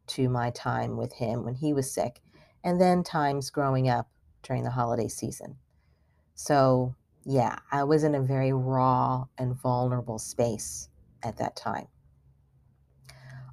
to 0.07 0.28
my 0.28 0.50
time 0.50 0.97
with 0.97 1.12
him 1.14 1.45
when 1.45 1.54
he 1.54 1.73
was 1.73 1.93
sick, 1.93 2.21
and 2.62 2.81
then 2.81 3.02
times 3.02 3.50
growing 3.50 3.88
up 3.88 4.09
during 4.43 4.62
the 4.62 4.71
holiday 4.71 5.09
season. 5.09 5.57
So, 6.35 6.95
yeah, 7.25 7.59
I 7.73 7.85
was 7.85 8.04
in 8.04 8.14
a 8.14 8.23
very 8.23 8.52
raw 8.52 9.25
and 9.37 9.54
vulnerable 9.54 10.19
space 10.19 10.88
at 11.23 11.38
that 11.38 11.57
time. 11.57 11.88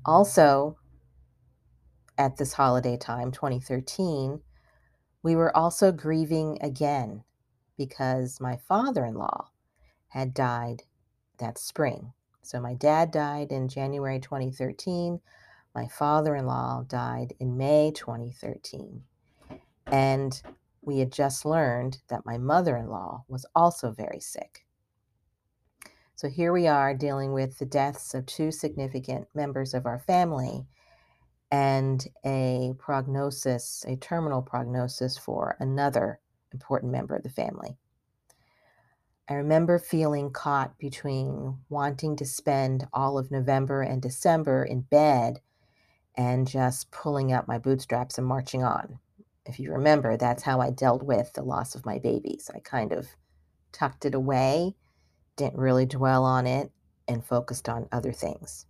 Also, 0.06 0.78
at 2.22 2.38
this 2.38 2.54
holiday 2.54 2.96
time, 2.96 3.32
2013, 3.32 4.42
we 5.24 5.36
were 5.36 5.58
also 5.58 5.92
grieving 5.92 6.56
again 6.62 7.24
because 7.80 8.40
my 8.40 8.56
father 8.56 9.04
in 9.04 9.16
law 9.16 9.50
had 10.10 10.32
died 10.32 10.84
that 11.40 11.58
spring. 11.58 12.14
So 12.44 12.62
my 12.62 12.76
dad 12.76 13.10
died 13.10 13.52
in 13.52 13.68
January 13.68 14.20
2013. 14.20 15.20
My 15.74 15.88
father 15.88 16.36
in 16.36 16.46
law 16.46 16.84
died 16.88 17.34
in 17.40 17.58
May 17.58 17.92
2013. 17.92 19.02
And 19.88 20.40
we 20.84 21.00
had 21.00 21.12
just 21.12 21.44
learned 21.44 22.04
that 22.10 22.24
my 22.24 22.38
mother 22.38 22.78
in 22.78 22.88
law 22.88 23.24
was 23.30 23.48
also 23.56 23.92
very 23.92 24.20
sick. 24.20 24.68
So 26.14 26.30
here 26.30 26.54
we 26.54 26.68
are 26.68 26.94
dealing 26.94 27.34
with 27.34 27.58
the 27.58 27.66
deaths 27.66 28.14
of 28.14 28.28
two 28.28 28.52
significant 28.52 29.28
members 29.34 29.74
of 29.74 29.88
our 29.88 29.98
family 29.98 30.68
and 31.52 32.08
a 32.26 32.74
prognosis, 32.80 33.84
a 33.88 33.98
terminal 33.98 34.42
prognosis 34.42 35.18
for 35.18 35.58
another 35.60 36.20
important 36.54 36.92
member 36.92 37.16
of 37.16 37.24
the 37.24 37.30
family. 37.30 37.78
I 39.30 39.36
remember 39.36 39.80
feeling 39.80 40.32
caught 40.32 40.78
between 40.78 41.58
wanting 41.70 42.16
to 42.18 42.26
spend 42.26 42.88
all 42.94 43.18
of 43.18 43.32
November 43.32 43.82
and 43.82 44.02
December 44.02 44.64
in 44.64 44.82
bed 44.82 45.40
and 46.16 46.48
just 46.48 46.92
pulling 46.92 47.32
up 47.32 47.48
my 47.48 47.58
bootstraps 47.58 48.18
and 48.18 48.28
marching 48.28 48.64
on. 48.64 49.00
If 49.46 49.60
you 49.60 49.72
remember, 49.72 50.18
that's 50.18 50.44
how 50.44 50.60
I 50.60 50.72
dealt 50.72 51.04
with 51.04 51.32
the 51.34 51.44
loss 51.44 51.76
of 51.76 51.86
my 51.86 51.98
babies. 51.98 52.50
I 52.54 52.60
kind 52.60 52.92
of 52.92 53.08
tucked 53.72 54.06
it 54.06 54.14
away, 54.14 54.76
didn't 55.36 55.58
really 55.58 55.86
dwell 55.86 56.26
on 56.26 56.46
it, 56.46 56.72
and 57.08 57.26
focused 57.26 57.70
on 57.70 57.88
other 57.92 58.12
things. 58.12 58.66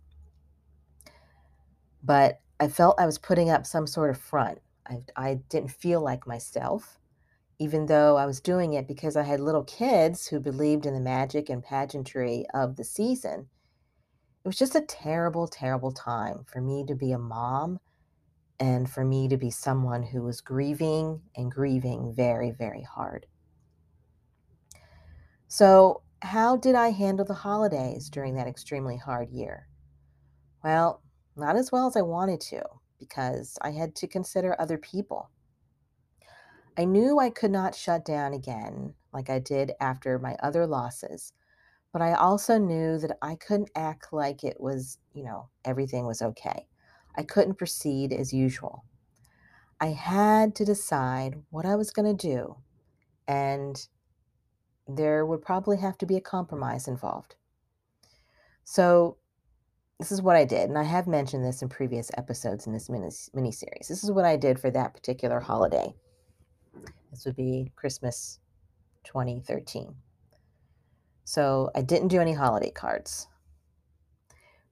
But 2.02 2.41
I 2.62 2.68
felt 2.68 3.00
I 3.00 3.06
was 3.06 3.18
putting 3.18 3.50
up 3.50 3.66
some 3.66 3.88
sort 3.88 4.10
of 4.10 4.16
front. 4.16 4.60
I, 4.86 5.02
I 5.16 5.34
didn't 5.48 5.72
feel 5.72 6.00
like 6.00 6.28
myself, 6.28 7.00
even 7.58 7.86
though 7.86 8.16
I 8.16 8.24
was 8.24 8.40
doing 8.40 8.74
it 8.74 8.86
because 8.86 9.16
I 9.16 9.24
had 9.24 9.40
little 9.40 9.64
kids 9.64 10.28
who 10.28 10.38
believed 10.38 10.86
in 10.86 10.94
the 10.94 11.00
magic 11.00 11.48
and 11.48 11.60
pageantry 11.60 12.46
of 12.54 12.76
the 12.76 12.84
season. 12.84 13.48
It 14.44 14.48
was 14.48 14.56
just 14.56 14.76
a 14.76 14.80
terrible, 14.80 15.48
terrible 15.48 15.90
time 15.90 16.44
for 16.46 16.60
me 16.60 16.84
to 16.86 16.94
be 16.94 17.10
a 17.10 17.18
mom 17.18 17.80
and 18.60 18.88
for 18.88 19.04
me 19.04 19.26
to 19.26 19.36
be 19.36 19.50
someone 19.50 20.04
who 20.04 20.22
was 20.22 20.40
grieving 20.40 21.22
and 21.34 21.50
grieving 21.50 22.14
very, 22.14 22.52
very 22.52 22.82
hard. 22.82 23.26
So, 25.48 26.02
how 26.20 26.56
did 26.56 26.76
I 26.76 26.90
handle 26.90 27.26
the 27.26 27.34
holidays 27.34 28.08
during 28.08 28.36
that 28.36 28.46
extremely 28.46 28.98
hard 28.98 29.30
year? 29.30 29.66
Well, 30.62 31.02
not 31.36 31.56
as 31.56 31.72
well 31.72 31.86
as 31.86 31.96
I 31.96 32.02
wanted 32.02 32.40
to 32.42 32.62
because 32.98 33.58
I 33.62 33.70
had 33.70 33.94
to 33.96 34.06
consider 34.06 34.54
other 34.58 34.78
people. 34.78 35.30
I 36.78 36.84
knew 36.84 37.18
I 37.18 37.30
could 37.30 37.50
not 37.50 37.74
shut 37.74 38.04
down 38.04 38.32
again 38.32 38.94
like 39.12 39.28
I 39.28 39.38
did 39.38 39.72
after 39.80 40.18
my 40.18 40.36
other 40.42 40.66
losses, 40.66 41.32
but 41.92 42.00
I 42.00 42.14
also 42.14 42.58
knew 42.58 42.98
that 42.98 43.18
I 43.20 43.34
couldn't 43.34 43.70
act 43.74 44.12
like 44.12 44.42
it 44.42 44.58
was, 44.60 44.98
you 45.14 45.24
know, 45.24 45.48
everything 45.64 46.06
was 46.06 46.22
okay. 46.22 46.66
I 47.14 47.22
couldn't 47.22 47.56
proceed 47.58 48.12
as 48.12 48.32
usual. 48.32 48.84
I 49.80 49.88
had 49.88 50.54
to 50.56 50.64
decide 50.64 51.42
what 51.50 51.66
I 51.66 51.74
was 51.76 51.90
going 51.90 52.16
to 52.16 52.26
do, 52.28 52.56
and 53.26 53.86
there 54.86 55.26
would 55.26 55.42
probably 55.42 55.78
have 55.78 55.98
to 55.98 56.06
be 56.06 56.16
a 56.16 56.20
compromise 56.20 56.88
involved. 56.88 57.34
So, 58.64 59.18
this 60.02 60.10
is 60.10 60.20
what 60.20 60.34
I 60.34 60.44
did, 60.44 60.68
and 60.68 60.76
I 60.76 60.82
have 60.82 61.06
mentioned 61.06 61.44
this 61.44 61.62
in 61.62 61.68
previous 61.68 62.10
episodes 62.16 62.66
in 62.66 62.72
this 62.72 62.90
mini 62.90 63.52
series. 63.52 63.86
This 63.86 64.02
is 64.02 64.10
what 64.10 64.24
I 64.24 64.36
did 64.36 64.58
for 64.58 64.68
that 64.72 64.94
particular 64.94 65.38
holiday. 65.38 65.94
This 67.12 67.24
would 67.24 67.36
be 67.36 67.70
Christmas 67.76 68.40
2013. 69.04 69.94
So 71.22 71.70
I 71.76 71.82
didn't 71.82 72.08
do 72.08 72.20
any 72.20 72.32
holiday 72.32 72.72
cards. 72.72 73.28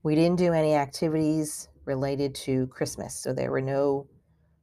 We 0.03 0.17
didn't 0.17 0.39
do 0.39 0.53
any 0.53 0.75
activities 0.75 1.69
related 1.85 2.35
to 2.47 2.67
Christmas. 2.67 3.15
So 3.15 3.33
there 3.33 3.53
were 3.53 3.63
no 3.63 4.09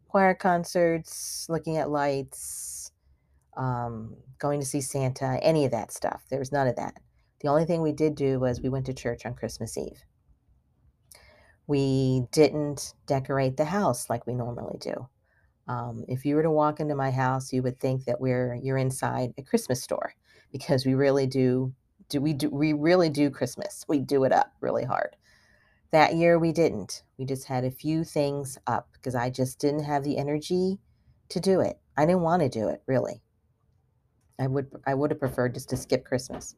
choir 0.10 0.36
concerts, 0.36 1.46
looking 1.48 1.78
at 1.78 1.90
lights, 1.90 2.92
um, 3.56 4.18
going 4.38 4.60
to 4.60 4.66
see 4.66 4.82
Santa, 4.82 5.40
any 5.42 5.64
of 5.64 5.72
that 5.72 5.94
stuff. 5.94 6.26
There 6.30 6.40
was 6.40 6.52
none 6.52 6.68
of 6.68 6.76
that. 6.76 6.96
The 7.40 7.48
only 7.48 7.64
thing 7.64 7.82
we 7.82 7.94
did 7.94 8.16
do 8.16 8.38
was 8.42 8.60
we 8.60 8.68
went 8.68 8.86
to 8.88 8.94
church 8.94 9.26
on 9.26 9.34
Christmas 9.34 9.78
Eve. 9.78 10.04
We 11.68 12.24
didn't 12.32 12.94
decorate 13.06 13.58
the 13.58 13.66
house 13.66 14.10
like 14.10 14.26
we 14.26 14.34
normally 14.34 14.78
do. 14.80 15.08
Um, 15.68 16.06
if 16.08 16.26
you 16.26 16.36
were 16.36 16.44
to 16.44 16.52
walk 16.52 16.80
into 16.80 16.96
my 16.96 17.12
house, 17.12 17.52
you 17.52 17.62
would 17.64 17.80
think 17.80 18.06
that 18.06 18.22
we're 18.22 18.56
you're 18.56 18.78
inside 18.78 19.34
a 19.38 19.44
Christmas 19.44 19.84
store 19.84 20.14
because 20.52 20.86
we 20.86 20.94
really 20.94 21.28
do 21.28 21.74
do 22.10 22.22
we 22.22 22.34
do 22.34 22.50
we 22.50 22.74
really 22.74 23.10
do 23.10 23.30
Christmas. 23.30 23.84
We 23.88 24.00
do 24.00 24.24
it 24.24 24.32
up 24.32 24.54
really 24.62 24.86
hard. 24.86 25.18
That 25.92 26.16
year 26.16 26.40
we 26.40 26.52
didn't. 26.52 27.04
We 27.18 27.26
just 27.26 27.48
had 27.48 27.66
a 27.66 27.72
few 27.72 28.04
things 28.04 28.58
up 28.66 28.90
because 28.94 29.16
I 29.16 29.30
just 29.30 29.60
didn't 29.60 29.84
have 29.84 30.04
the 30.04 30.18
energy 30.18 30.80
to 31.30 31.40
do 31.40 31.60
it. 31.60 31.80
I 31.98 32.06
didn't 32.06 32.22
want 32.22 32.42
to 32.44 32.50
do 32.50 32.70
it 32.70 32.82
really. 32.88 33.22
I 34.40 34.48
would 34.48 34.68
I 34.86 34.94
would 34.94 35.12
have 35.12 35.20
preferred 35.20 35.56
just 35.56 35.70
to 35.70 35.78
skip 35.78 36.06
Christmas. 36.06 36.56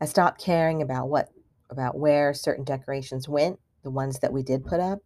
I 0.00 0.04
stopped 0.04 0.40
caring 0.40 0.82
about 0.82 1.08
what 1.08 1.30
about 1.70 1.98
where 1.98 2.32
certain 2.32 2.64
decorations 2.64 3.28
went, 3.28 3.58
the 3.82 3.90
ones 3.90 4.18
that 4.20 4.32
we 4.32 4.42
did 4.42 4.64
put 4.64 4.80
up, 4.80 5.00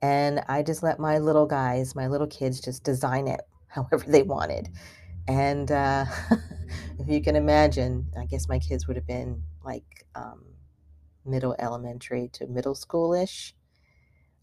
and 0.00 0.40
I 0.48 0.62
just 0.62 0.82
let 0.82 0.98
my 0.98 1.18
little 1.18 1.46
guys, 1.46 1.94
my 1.94 2.08
little 2.08 2.26
kids, 2.26 2.60
just 2.60 2.82
design 2.84 3.28
it 3.28 3.40
however 3.68 4.04
they 4.06 4.22
wanted. 4.22 4.68
And 5.28 5.70
uh, 5.70 6.04
if 6.98 7.08
you 7.08 7.22
can 7.22 7.36
imagine, 7.36 8.08
I 8.18 8.26
guess 8.26 8.48
my 8.48 8.58
kids 8.58 8.86
would 8.86 8.96
have 8.96 9.06
been 9.06 9.42
like 9.64 9.84
um, 10.14 10.42
middle 11.24 11.54
elementary 11.58 12.28
to 12.34 12.46
middle 12.46 12.74
schoolish. 12.74 13.52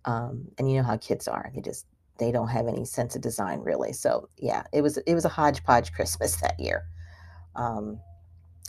Um, 0.06 0.48
and 0.58 0.72
you 0.72 0.78
know 0.78 0.84
how 0.84 0.98
kids 0.98 1.28
are; 1.28 1.52
they 1.54 1.62
just 1.62 1.86
they 2.20 2.32
don't 2.32 2.48
have 2.48 2.68
any 2.68 2.86
sense 2.86 3.16
of 3.16 3.22
design 3.22 3.60
really. 3.60 3.92
So 3.92 4.30
yeah, 4.38 4.64
it 4.72 4.82
was 4.82 4.98
it 4.98 5.14
was 5.14 5.26
a 5.26 5.30
hodgepodge 5.30 5.92
Christmas 5.96 6.38
that 6.38 6.60
year. 6.60 6.86
Um, 7.56 8.00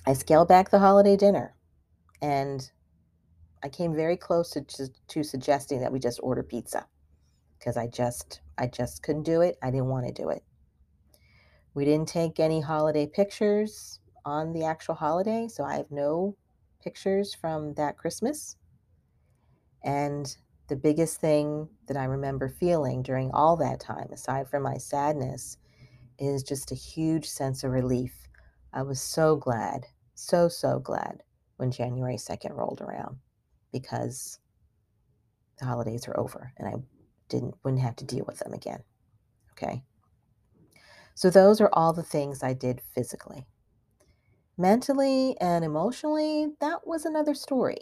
I 0.07 0.15
scaled 0.15 0.49
back 0.49 0.71
the 0.71 0.81
holiday 0.81 1.17
dinner, 1.17 1.55
and 2.21 2.69
I 3.63 3.69
came 3.69 3.95
very 3.95 4.17
close 4.17 4.51
to, 4.51 4.63
to, 4.63 4.89
to 5.09 5.23
suggesting 5.23 5.81
that 5.81 5.93
we 5.93 5.99
just 5.99 6.21
order 6.23 6.43
pizza 6.43 6.87
because 7.59 7.77
I 7.77 7.87
just 7.87 8.41
I 8.57 8.67
just 8.67 9.03
couldn't 9.03 9.25
do 9.25 9.43
it. 9.43 9.59
I 9.63 9.71
didn't 9.71 9.89
want 9.89 10.07
to 10.07 10.13
do 10.13 10.31
it. 10.31 10.43
We 11.75 11.85
didn't 11.85 12.09
take 12.09 12.41
any 12.41 12.61
holiday 12.61 13.07
pictures 13.07 14.01
on 14.25 14.53
the 14.53 14.65
actual 14.65 14.95
holiday, 14.95 15.47
so 15.49 15.65
I 15.65 15.77
have 15.77 15.91
no 15.91 16.37
pictures 16.83 17.35
from 17.35 17.75
that 17.75 17.97
Christmas. 17.97 18.57
And 19.85 20.35
the 20.69 20.77
biggest 20.77 21.21
thing 21.21 21.69
that 21.87 21.97
I 21.97 22.05
remember 22.05 22.49
feeling 22.49 23.03
during 23.03 23.31
all 23.33 23.57
that 23.59 23.81
time, 23.81 24.09
aside 24.13 24.49
from 24.49 24.63
my 24.63 24.77
sadness, 24.77 25.59
is 26.19 26.43
just 26.43 26.73
a 26.73 26.75
huge 26.75 27.29
sense 27.29 27.65
of 27.65 27.71
relief. 27.71 28.29
I 28.73 28.83
was 28.83 29.01
so 29.01 29.37
glad, 29.37 29.87
so, 30.15 30.49
so 30.49 30.79
glad 30.79 31.23
when 31.57 31.71
January 31.71 32.17
2nd 32.17 32.57
rolled 32.57 32.81
around 32.81 33.17
because 33.73 34.39
the 35.59 35.67
holidays 35.67 36.09
are 36.09 36.19
over 36.19 36.53
and 36.57 36.69
I 36.69 36.75
didn't 37.29 37.55
wouldn't 37.63 37.83
have 37.83 37.97
to 37.97 38.05
deal 38.05 38.25
with 38.27 38.39
them 38.39 38.53
again. 38.53 38.83
Okay? 39.53 39.83
So 41.15 41.31
those 41.31 41.61
are 41.61 41.71
all 41.73 41.93
the 41.93 42.03
things 42.03 42.43
I 42.43 42.55
did 42.55 42.81
physically. 42.95 43.47
Mentally 44.57 45.37
and 45.41 45.65
emotionally, 45.65 46.49
that 46.61 46.87
was 46.87 47.05
another 47.05 47.35
story. 47.35 47.79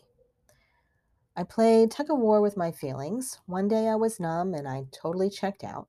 I 1.36 1.44
played 1.44 1.92
tug 1.92 2.10
of 2.10 2.18
war 2.18 2.40
with 2.40 2.56
my 2.56 2.72
feelings. 2.72 3.38
One 3.46 3.68
day 3.68 3.88
I 3.88 3.94
was 3.94 4.18
numb 4.18 4.54
and 4.54 4.66
I 4.66 4.86
totally 4.90 5.30
checked 5.30 5.62
out. 5.62 5.86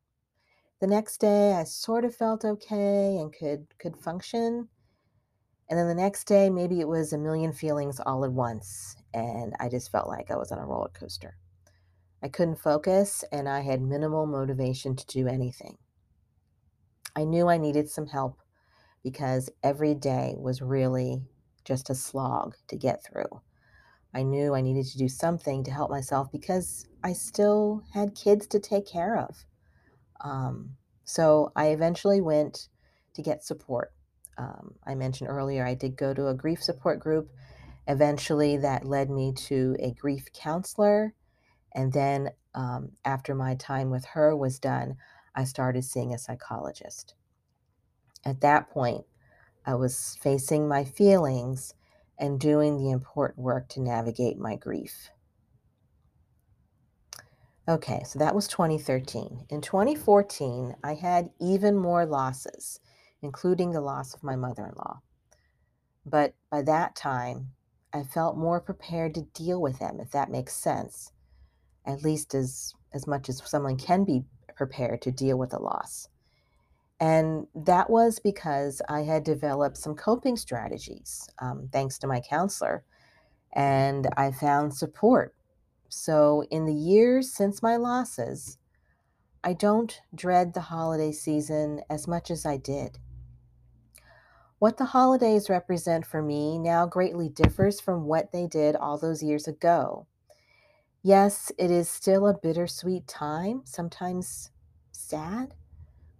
The 0.80 0.88
next 0.88 1.18
day 1.18 1.54
I 1.54 1.64
sort 1.64 2.06
of 2.06 2.16
felt 2.16 2.46
okay 2.46 3.18
and 3.18 3.34
could 3.34 3.66
could 3.80 3.98
function. 3.98 4.70
And 5.70 5.78
then 5.78 5.88
the 5.88 5.96
next 5.96 6.26
day 6.26 6.50
maybe 6.50 6.80
it 6.80 6.88
was 6.88 7.14
a 7.14 7.18
million 7.18 7.54
feelings 7.54 8.00
all 8.00 8.26
at 8.26 8.32
once 8.32 8.96
and 9.14 9.54
I 9.60 9.70
just 9.70 9.92
felt 9.92 10.08
like 10.08 10.32
I 10.32 10.36
was 10.36 10.52
on 10.52 10.60
a 10.60 10.66
roller 10.66 10.90
coaster. 10.90 11.38
I 12.22 12.28
couldn't 12.28 12.60
focus 12.60 13.24
and 13.32 13.48
I 13.48 13.62
had 13.62 13.82
minimal 13.82 14.26
motivation 14.26 14.96
to 14.96 15.06
do 15.06 15.28
anything. 15.28 15.78
I 17.16 17.24
knew 17.24 17.48
I 17.48 17.58
needed 17.58 17.90
some 17.90 18.08
help 18.08 18.40
because 19.04 19.50
every 19.64 19.94
day 19.94 20.36
was 20.38 20.62
really 20.62 21.22
just 21.64 21.90
a 21.90 21.96
slog 21.96 22.56
to 22.68 22.76
get 22.76 23.04
through. 23.04 23.42
I 24.14 24.24
knew 24.24 24.56
I 24.56 24.62
needed 24.62 24.86
to 24.88 24.98
do 24.98 25.08
something 25.08 25.64
to 25.64 25.72
help 25.72 25.92
myself 25.92 26.32
because 26.32 26.88
I 27.04 27.14
still 27.14 27.84
had 27.94 28.16
kids 28.16 28.48
to 28.48 28.60
take 28.60 28.88
care 28.88 29.18
of. 29.18 29.46
Um, 30.22 30.72
so 31.06 31.52
I 31.56 31.68
eventually 31.68 32.20
went 32.20 32.70
to 33.14 33.22
get 33.22 33.44
support. 33.44 33.94
Um, 34.40 34.76
I 34.88 34.96
mentioned 34.96 35.30
earlier 35.30 35.66
I 35.66 35.76
did 35.76 35.98
go 35.98 36.16
to 36.16 36.30
a 36.30 36.34
grief 36.34 36.64
support 36.64 37.00
group 37.00 37.30
Eventually, 37.90 38.56
that 38.58 38.86
led 38.86 39.10
me 39.10 39.34
to 39.34 39.76
a 39.80 39.92
grief 39.92 40.32
counselor. 40.32 41.16
And 41.74 41.92
then, 41.92 42.30
um, 42.54 42.92
after 43.04 43.34
my 43.34 43.56
time 43.56 43.90
with 43.90 44.06
her 44.06 44.36
was 44.36 44.60
done, 44.60 44.98
I 45.34 45.44
started 45.44 45.84
seeing 45.84 46.14
a 46.14 46.20
psychologist. 46.20 47.16
At 48.24 48.42
that 48.42 48.70
point, 48.70 49.06
I 49.66 49.74
was 49.74 50.18
facing 50.22 50.68
my 50.68 50.84
feelings 50.84 51.74
and 52.20 52.40
doing 52.40 52.78
the 52.78 52.92
important 52.92 53.40
work 53.40 53.70
to 53.70 53.82
navigate 53.82 54.38
my 54.38 54.56
grief. 54.56 55.10
Okay, 57.68 58.04
so 58.04 58.20
that 58.20 58.36
was 58.36 58.48
2013. 58.48 59.48
In 59.50 59.62
2014, 59.62 60.76
I 60.84 60.94
had 60.94 61.32
even 61.40 61.76
more 61.76 62.06
losses, 62.06 62.80
including 63.22 63.72
the 63.72 63.82
loss 63.82 64.14
of 64.14 64.24
my 64.24 64.36
mother 64.36 64.66
in 64.66 64.74
law. 64.76 65.00
But 66.06 66.34
by 66.50 66.62
that 66.64 66.96
time, 66.96 67.52
I 67.94 68.04
felt 68.04 68.38
more 68.38 68.62
prepared 68.62 69.16
to 69.16 69.22
deal 69.22 69.62
with 69.62 69.80
them, 69.80 70.00
if 70.00 70.12
that 70.12 70.32
makes 70.32 70.54
sense, 70.54 71.12
at 71.86 72.04
least 72.04 72.34
as, 72.34 72.74
as 72.94 73.08
much 73.08 73.30
as 73.30 73.42
someone 73.46 73.78
can 73.78 74.04
be 74.04 74.24
prepared 74.56 75.02
to 75.04 75.12
deal 75.12 75.38
with 75.38 75.54
a 75.54 75.62
loss. 75.62 76.08
And 77.00 77.48
that 77.56 77.90
was 77.90 78.20
because 78.20 78.82
I 78.90 79.02
had 79.02 79.24
developed 79.24 79.78
some 79.78 79.96
coping 79.96 80.36
strategies, 80.36 81.30
um, 81.40 81.70
thanks 81.72 81.98
to 82.00 82.08
my 82.08 82.20
counselor, 82.20 82.84
and 83.54 84.08
I 84.18 84.32
found 84.32 84.74
support. 84.74 85.34
So, 85.88 86.44
in 86.52 86.66
the 86.66 86.74
years 86.74 87.34
since 87.34 87.64
my 87.64 87.78
losses, 87.78 88.58
I 89.44 89.54
don't 89.54 90.00
dread 90.14 90.54
the 90.54 90.62
holiday 90.62 91.12
season 91.14 91.82
as 91.90 92.08
much 92.08 92.30
as 92.30 92.46
I 92.46 92.58
did. 92.58 93.00
What 94.60 94.76
the 94.76 94.86
holidays 94.86 95.50
represent 95.50 96.06
for 96.06 96.22
me 96.22 96.60
now 96.60 96.86
greatly 96.86 97.30
differs 97.30 97.80
from 97.80 98.04
what 98.04 98.34
they 98.34 98.46
did 98.46 98.76
all 98.76 98.98
those 98.98 99.24
years 99.24 99.48
ago. 99.48 100.06
Yes, 101.02 101.50
it 101.58 101.72
is 101.72 101.88
still 101.88 102.28
a 102.28 102.38
bittersweet 102.38 103.08
time, 103.08 103.62
sometimes 103.64 104.52
sad, 104.92 105.54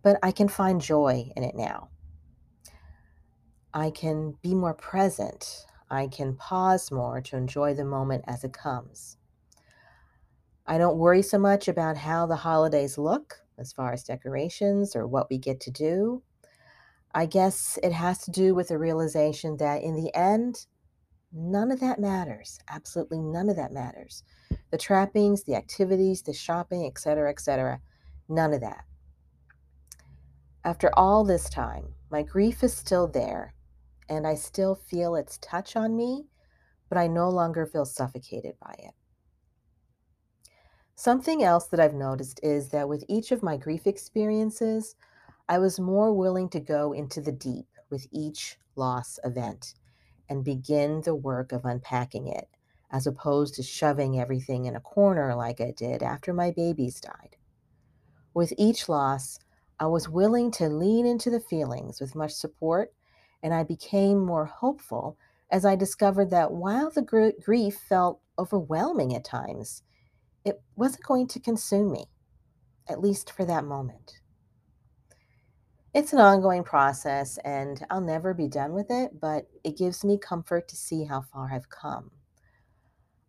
but 0.02 0.18
I 0.24 0.32
can 0.32 0.48
find 0.48 0.80
joy 0.80 1.34
in 1.36 1.44
it 1.44 1.54
now. 1.54 1.90
I 3.74 3.92
can 3.92 4.36
be 4.42 4.56
more 4.56 4.74
present. 4.74 5.66
I 5.90 6.08
can 6.08 6.38
pause 6.38 6.92
more 6.92 7.20
to 7.20 7.36
enjoy 7.36 7.74
the 7.74 7.84
moment 7.84 8.24
as 8.26 8.46
it 8.46 8.54
comes. 8.54 9.18
I 10.66 10.78
don't 10.78 10.98
worry 10.98 11.24
so 11.24 11.40
much 11.40 11.68
about 11.68 11.98
how 11.98 12.26
the 12.26 12.38
holidays 12.38 12.98
look 12.98 13.42
as 13.58 13.74
far 13.74 13.92
as 13.92 14.06
decorations 14.06 14.96
or 14.96 15.06
what 15.08 15.30
we 15.30 15.38
get 15.38 15.60
to 15.62 15.72
do. 15.72 16.24
I 17.14 17.26
guess 17.26 17.80
it 17.82 17.92
has 17.92 18.20
to 18.20 18.32
do 18.32 18.54
with 18.54 18.68
the 18.68 18.78
realization 18.78 19.58
that 19.58 19.82
in 19.82 19.96
the 19.96 20.16
end, 20.16 20.68
none 21.34 21.72
of 21.72 21.80
that 21.80 22.00
matters. 22.00 22.60
Absolutely 22.70 23.20
none 23.20 23.50
of 23.50 23.56
that 23.56 23.72
matters. 23.72 24.24
The 24.72 24.78
trappings, 24.78 25.44
the 25.44 25.56
activities, 25.56 26.22
the 26.22 26.34
shopping, 26.34 26.86
etc., 26.86 27.30
etc., 27.30 27.82
none 28.28 28.54
of 28.54 28.62
that. 28.62 28.86
After 30.64 30.92
all 30.94 31.24
this 31.24 31.50
time, 31.50 31.96
my 32.12 32.22
grief 32.22 32.64
is 32.64 32.76
still 32.76 33.08
there, 33.08 33.54
and 34.08 34.28
I 34.28 34.36
still 34.36 34.76
feel 34.76 35.16
its 35.16 35.40
touch 35.42 35.76
on 35.76 35.96
me, 35.96 36.28
but 36.90 36.98
I 36.98 37.08
no 37.08 37.30
longer 37.30 37.66
feel 37.66 37.86
suffocated 37.86 38.56
by 38.60 38.76
it. 38.78 38.94
Something 40.96 41.44
else 41.44 41.68
that 41.68 41.80
I've 41.80 41.94
noticed 41.94 42.40
is 42.44 42.70
that 42.70 42.90
with 42.90 43.06
each 43.08 43.32
of 43.32 43.42
my 43.42 43.56
grief 43.56 43.88
experiences, 43.88 44.96
I 45.50 45.58
was 45.58 45.80
more 45.80 46.14
willing 46.14 46.48
to 46.50 46.60
go 46.60 46.94
into 46.94 47.22
the 47.22 47.32
deep 47.32 47.66
with 47.90 48.06
each 48.12 48.60
loss 48.76 49.18
event 49.24 49.74
and 50.30 50.46
begin 50.46 51.02
the 51.02 51.16
work 51.16 51.52
of 51.52 51.66
unpacking 51.66 52.28
it, 52.28 52.48
as 52.92 53.08
opposed 53.08 53.56
to 53.56 53.64
shoving 53.64 54.20
everything 54.20 54.66
in 54.66 54.76
a 54.76 54.80
corner 54.80 55.34
like 55.34 55.60
I 55.60 55.72
did 55.72 56.04
after 56.04 56.34
my 56.34 56.52
babies 56.52 57.02
died. 57.02 57.36
With 58.32 58.54
each 58.60 58.88
loss, 58.88 59.40
I 59.80 59.88
was 59.88 60.08
willing 60.08 60.52
to 60.52 60.70
lean 60.70 61.08
into 61.08 61.32
the 61.32 61.40
feelings 61.40 62.00
with 62.00 62.14
much 62.14 62.34
support, 62.34 62.94
and 63.42 63.52
I 63.52 63.64
became 63.64 64.24
more 64.24 64.46
hopeful 64.46 65.18
as 65.50 65.66
I 65.66 65.76
discovered 65.76 66.30
that 66.30 66.52
while 66.52 66.92
the 66.92 67.02
gr- 67.02 67.30
grief 67.44 67.76
felt 67.76 68.22
overwhelming 68.38 69.16
at 69.16 69.26
times, 69.26 69.82
it 70.46 70.62
wasn't 70.76 71.06
going 71.06 71.26
to 71.30 71.40
consume 71.40 71.92
me, 71.92 72.06
at 72.88 73.02
least 73.02 73.32
for 73.32 73.46
that 73.46 73.66
moment. 73.66 74.19
It's 75.92 76.14
an 76.14 76.20
ongoing 76.20 76.64
process, 76.64 77.40
and 77.40 77.84
I'll 77.90 78.00
never 78.00 78.36
be 78.36 78.48
done 78.48 78.74
with 78.74 78.92
it, 78.92 79.20
but 79.20 79.48
it 79.64 79.76
gives 79.76 80.04
me 80.04 80.20
comfort 80.20 80.68
to 80.68 80.76
see 80.76 81.04
how 81.04 81.22
far 81.22 81.52
I've 81.52 81.70
come. 81.70 82.12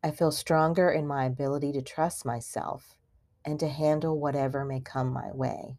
I 0.04 0.10
feel 0.10 0.30
stronger 0.30 0.90
in 0.90 1.06
my 1.06 1.24
ability 1.24 1.72
to 1.72 1.82
trust 1.82 2.26
myself 2.26 2.96
and 3.46 3.58
to 3.60 3.68
handle 3.68 4.20
whatever 4.20 4.66
may 4.66 4.80
come 4.80 5.10
my 5.10 5.30
way. 5.32 5.78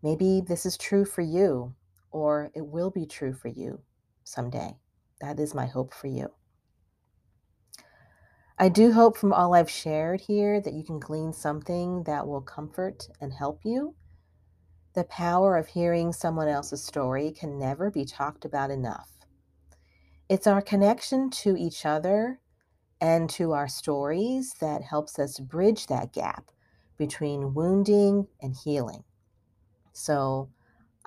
Maybe 0.00 0.40
this 0.46 0.64
is 0.64 0.76
true 0.76 1.04
for 1.04 1.22
you, 1.22 1.74
or 2.12 2.52
it 2.54 2.64
will 2.64 2.90
be 2.90 3.04
true 3.04 3.34
for 3.34 3.48
you 3.48 3.80
someday. 4.22 4.76
That 5.20 5.40
is 5.40 5.54
my 5.54 5.66
hope 5.66 5.92
for 5.92 6.06
you. 6.06 6.28
I 8.60 8.68
do 8.68 8.92
hope 8.92 9.16
from 9.16 9.32
all 9.32 9.54
I've 9.54 9.70
shared 9.70 10.20
here 10.20 10.60
that 10.60 10.72
you 10.72 10.84
can 10.84 11.00
glean 11.00 11.32
something 11.32 12.04
that 12.04 12.28
will 12.28 12.42
comfort 12.42 13.08
and 13.20 13.32
help 13.32 13.60
you. 13.64 13.96
The 14.98 15.04
power 15.04 15.56
of 15.56 15.68
hearing 15.68 16.12
someone 16.12 16.48
else's 16.48 16.82
story 16.82 17.30
can 17.30 17.56
never 17.56 17.88
be 17.88 18.04
talked 18.04 18.44
about 18.44 18.72
enough. 18.72 19.12
It's 20.28 20.48
our 20.48 20.60
connection 20.60 21.30
to 21.30 21.56
each 21.56 21.86
other 21.86 22.40
and 23.00 23.30
to 23.30 23.52
our 23.52 23.68
stories 23.68 24.54
that 24.60 24.82
helps 24.82 25.20
us 25.20 25.38
bridge 25.38 25.86
that 25.86 26.12
gap 26.12 26.50
between 26.96 27.54
wounding 27.54 28.26
and 28.42 28.56
healing. 28.56 29.04
So 29.92 30.50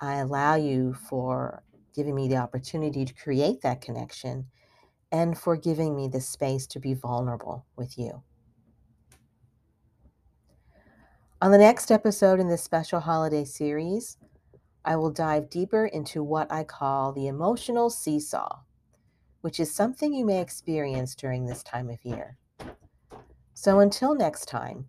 I 0.00 0.14
allow 0.14 0.54
you 0.54 0.94
for 0.94 1.62
giving 1.94 2.14
me 2.14 2.28
the 2.28 2.38
opportunity 2.38 3.04
to 3.04 3.12
create 3.12 3.60
that 3.60 3.82
connection 3.82 4.46
and 5.12 5.36
for 5.36 5.54
giving 5.54 5.94
me 5.94 6.08
the 6.08 6.22
space 6.22 6.66
to 6.68 6.80
be 6.80 6.94
vulnerable 6.94 7.66
with 7.76 7.98
you. 7.98 8.22
On 11.42 11.50
the 11.50 11.58
next 11.58 11.90
episode 11.90 12.38
in 12.38 12.46
this 12.46 12.62
special 12.62 13.00
holiday 13.00 13.44
series, 13.44 14.16
I 14.84 14.94
will 14.94 15.10
dive 15.10 15.50
deeper 15.50 15.86
into 15.86 16.22
what 16.22 16.52
I 16.52 16.62
call 16.62 17.12
the 17.12 17.26
emotional 17.26 17.90
seesaw, 17.90 18.60
which 19.40 19.58
is 19.58 19.74
something 19.74 20.14
you 20.14 20.24
may 20.24 20.40
experience 20.40 21.16
during 21.16 21.44
this 21.44 21.64
time 21.64 21.90
of 21.90 21.98
year. 22.04 22.38
So 23.54 23.80
until 23.80 24.14
next 24.14 24.46
time, 24.46 24.86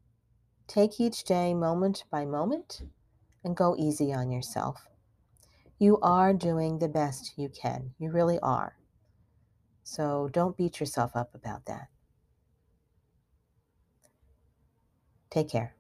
take 0.68 1.00
each 1.00 1.24
day 1.24 1.56
moment 1.56 2.04
by 2.12 2.24
moment 2.24 2.84
and 3.44 3.58
go 3.58 3.76
easy 3.76 4.14
on 4.14 4.30
yourself. 4.30 4.86
You 5.80 5.98
are 6.04 6.34
doing 6.36 6.78
the 6.78 6.88
best 6.88 7.34
you 7.36 7.50
can. 7.50 7.96
You 7.98 8.12
really 8.12 8.38
are. 8.44 8.78
So 9.82 10.30
don't 10.32 10.56
beat 10.56 10.80
yourself 10.80 11.16
up 11.16 11.34
about 11.34 11.66
that. 11.66 11.88
Take 15.32 15.50
care. 15.50 15.74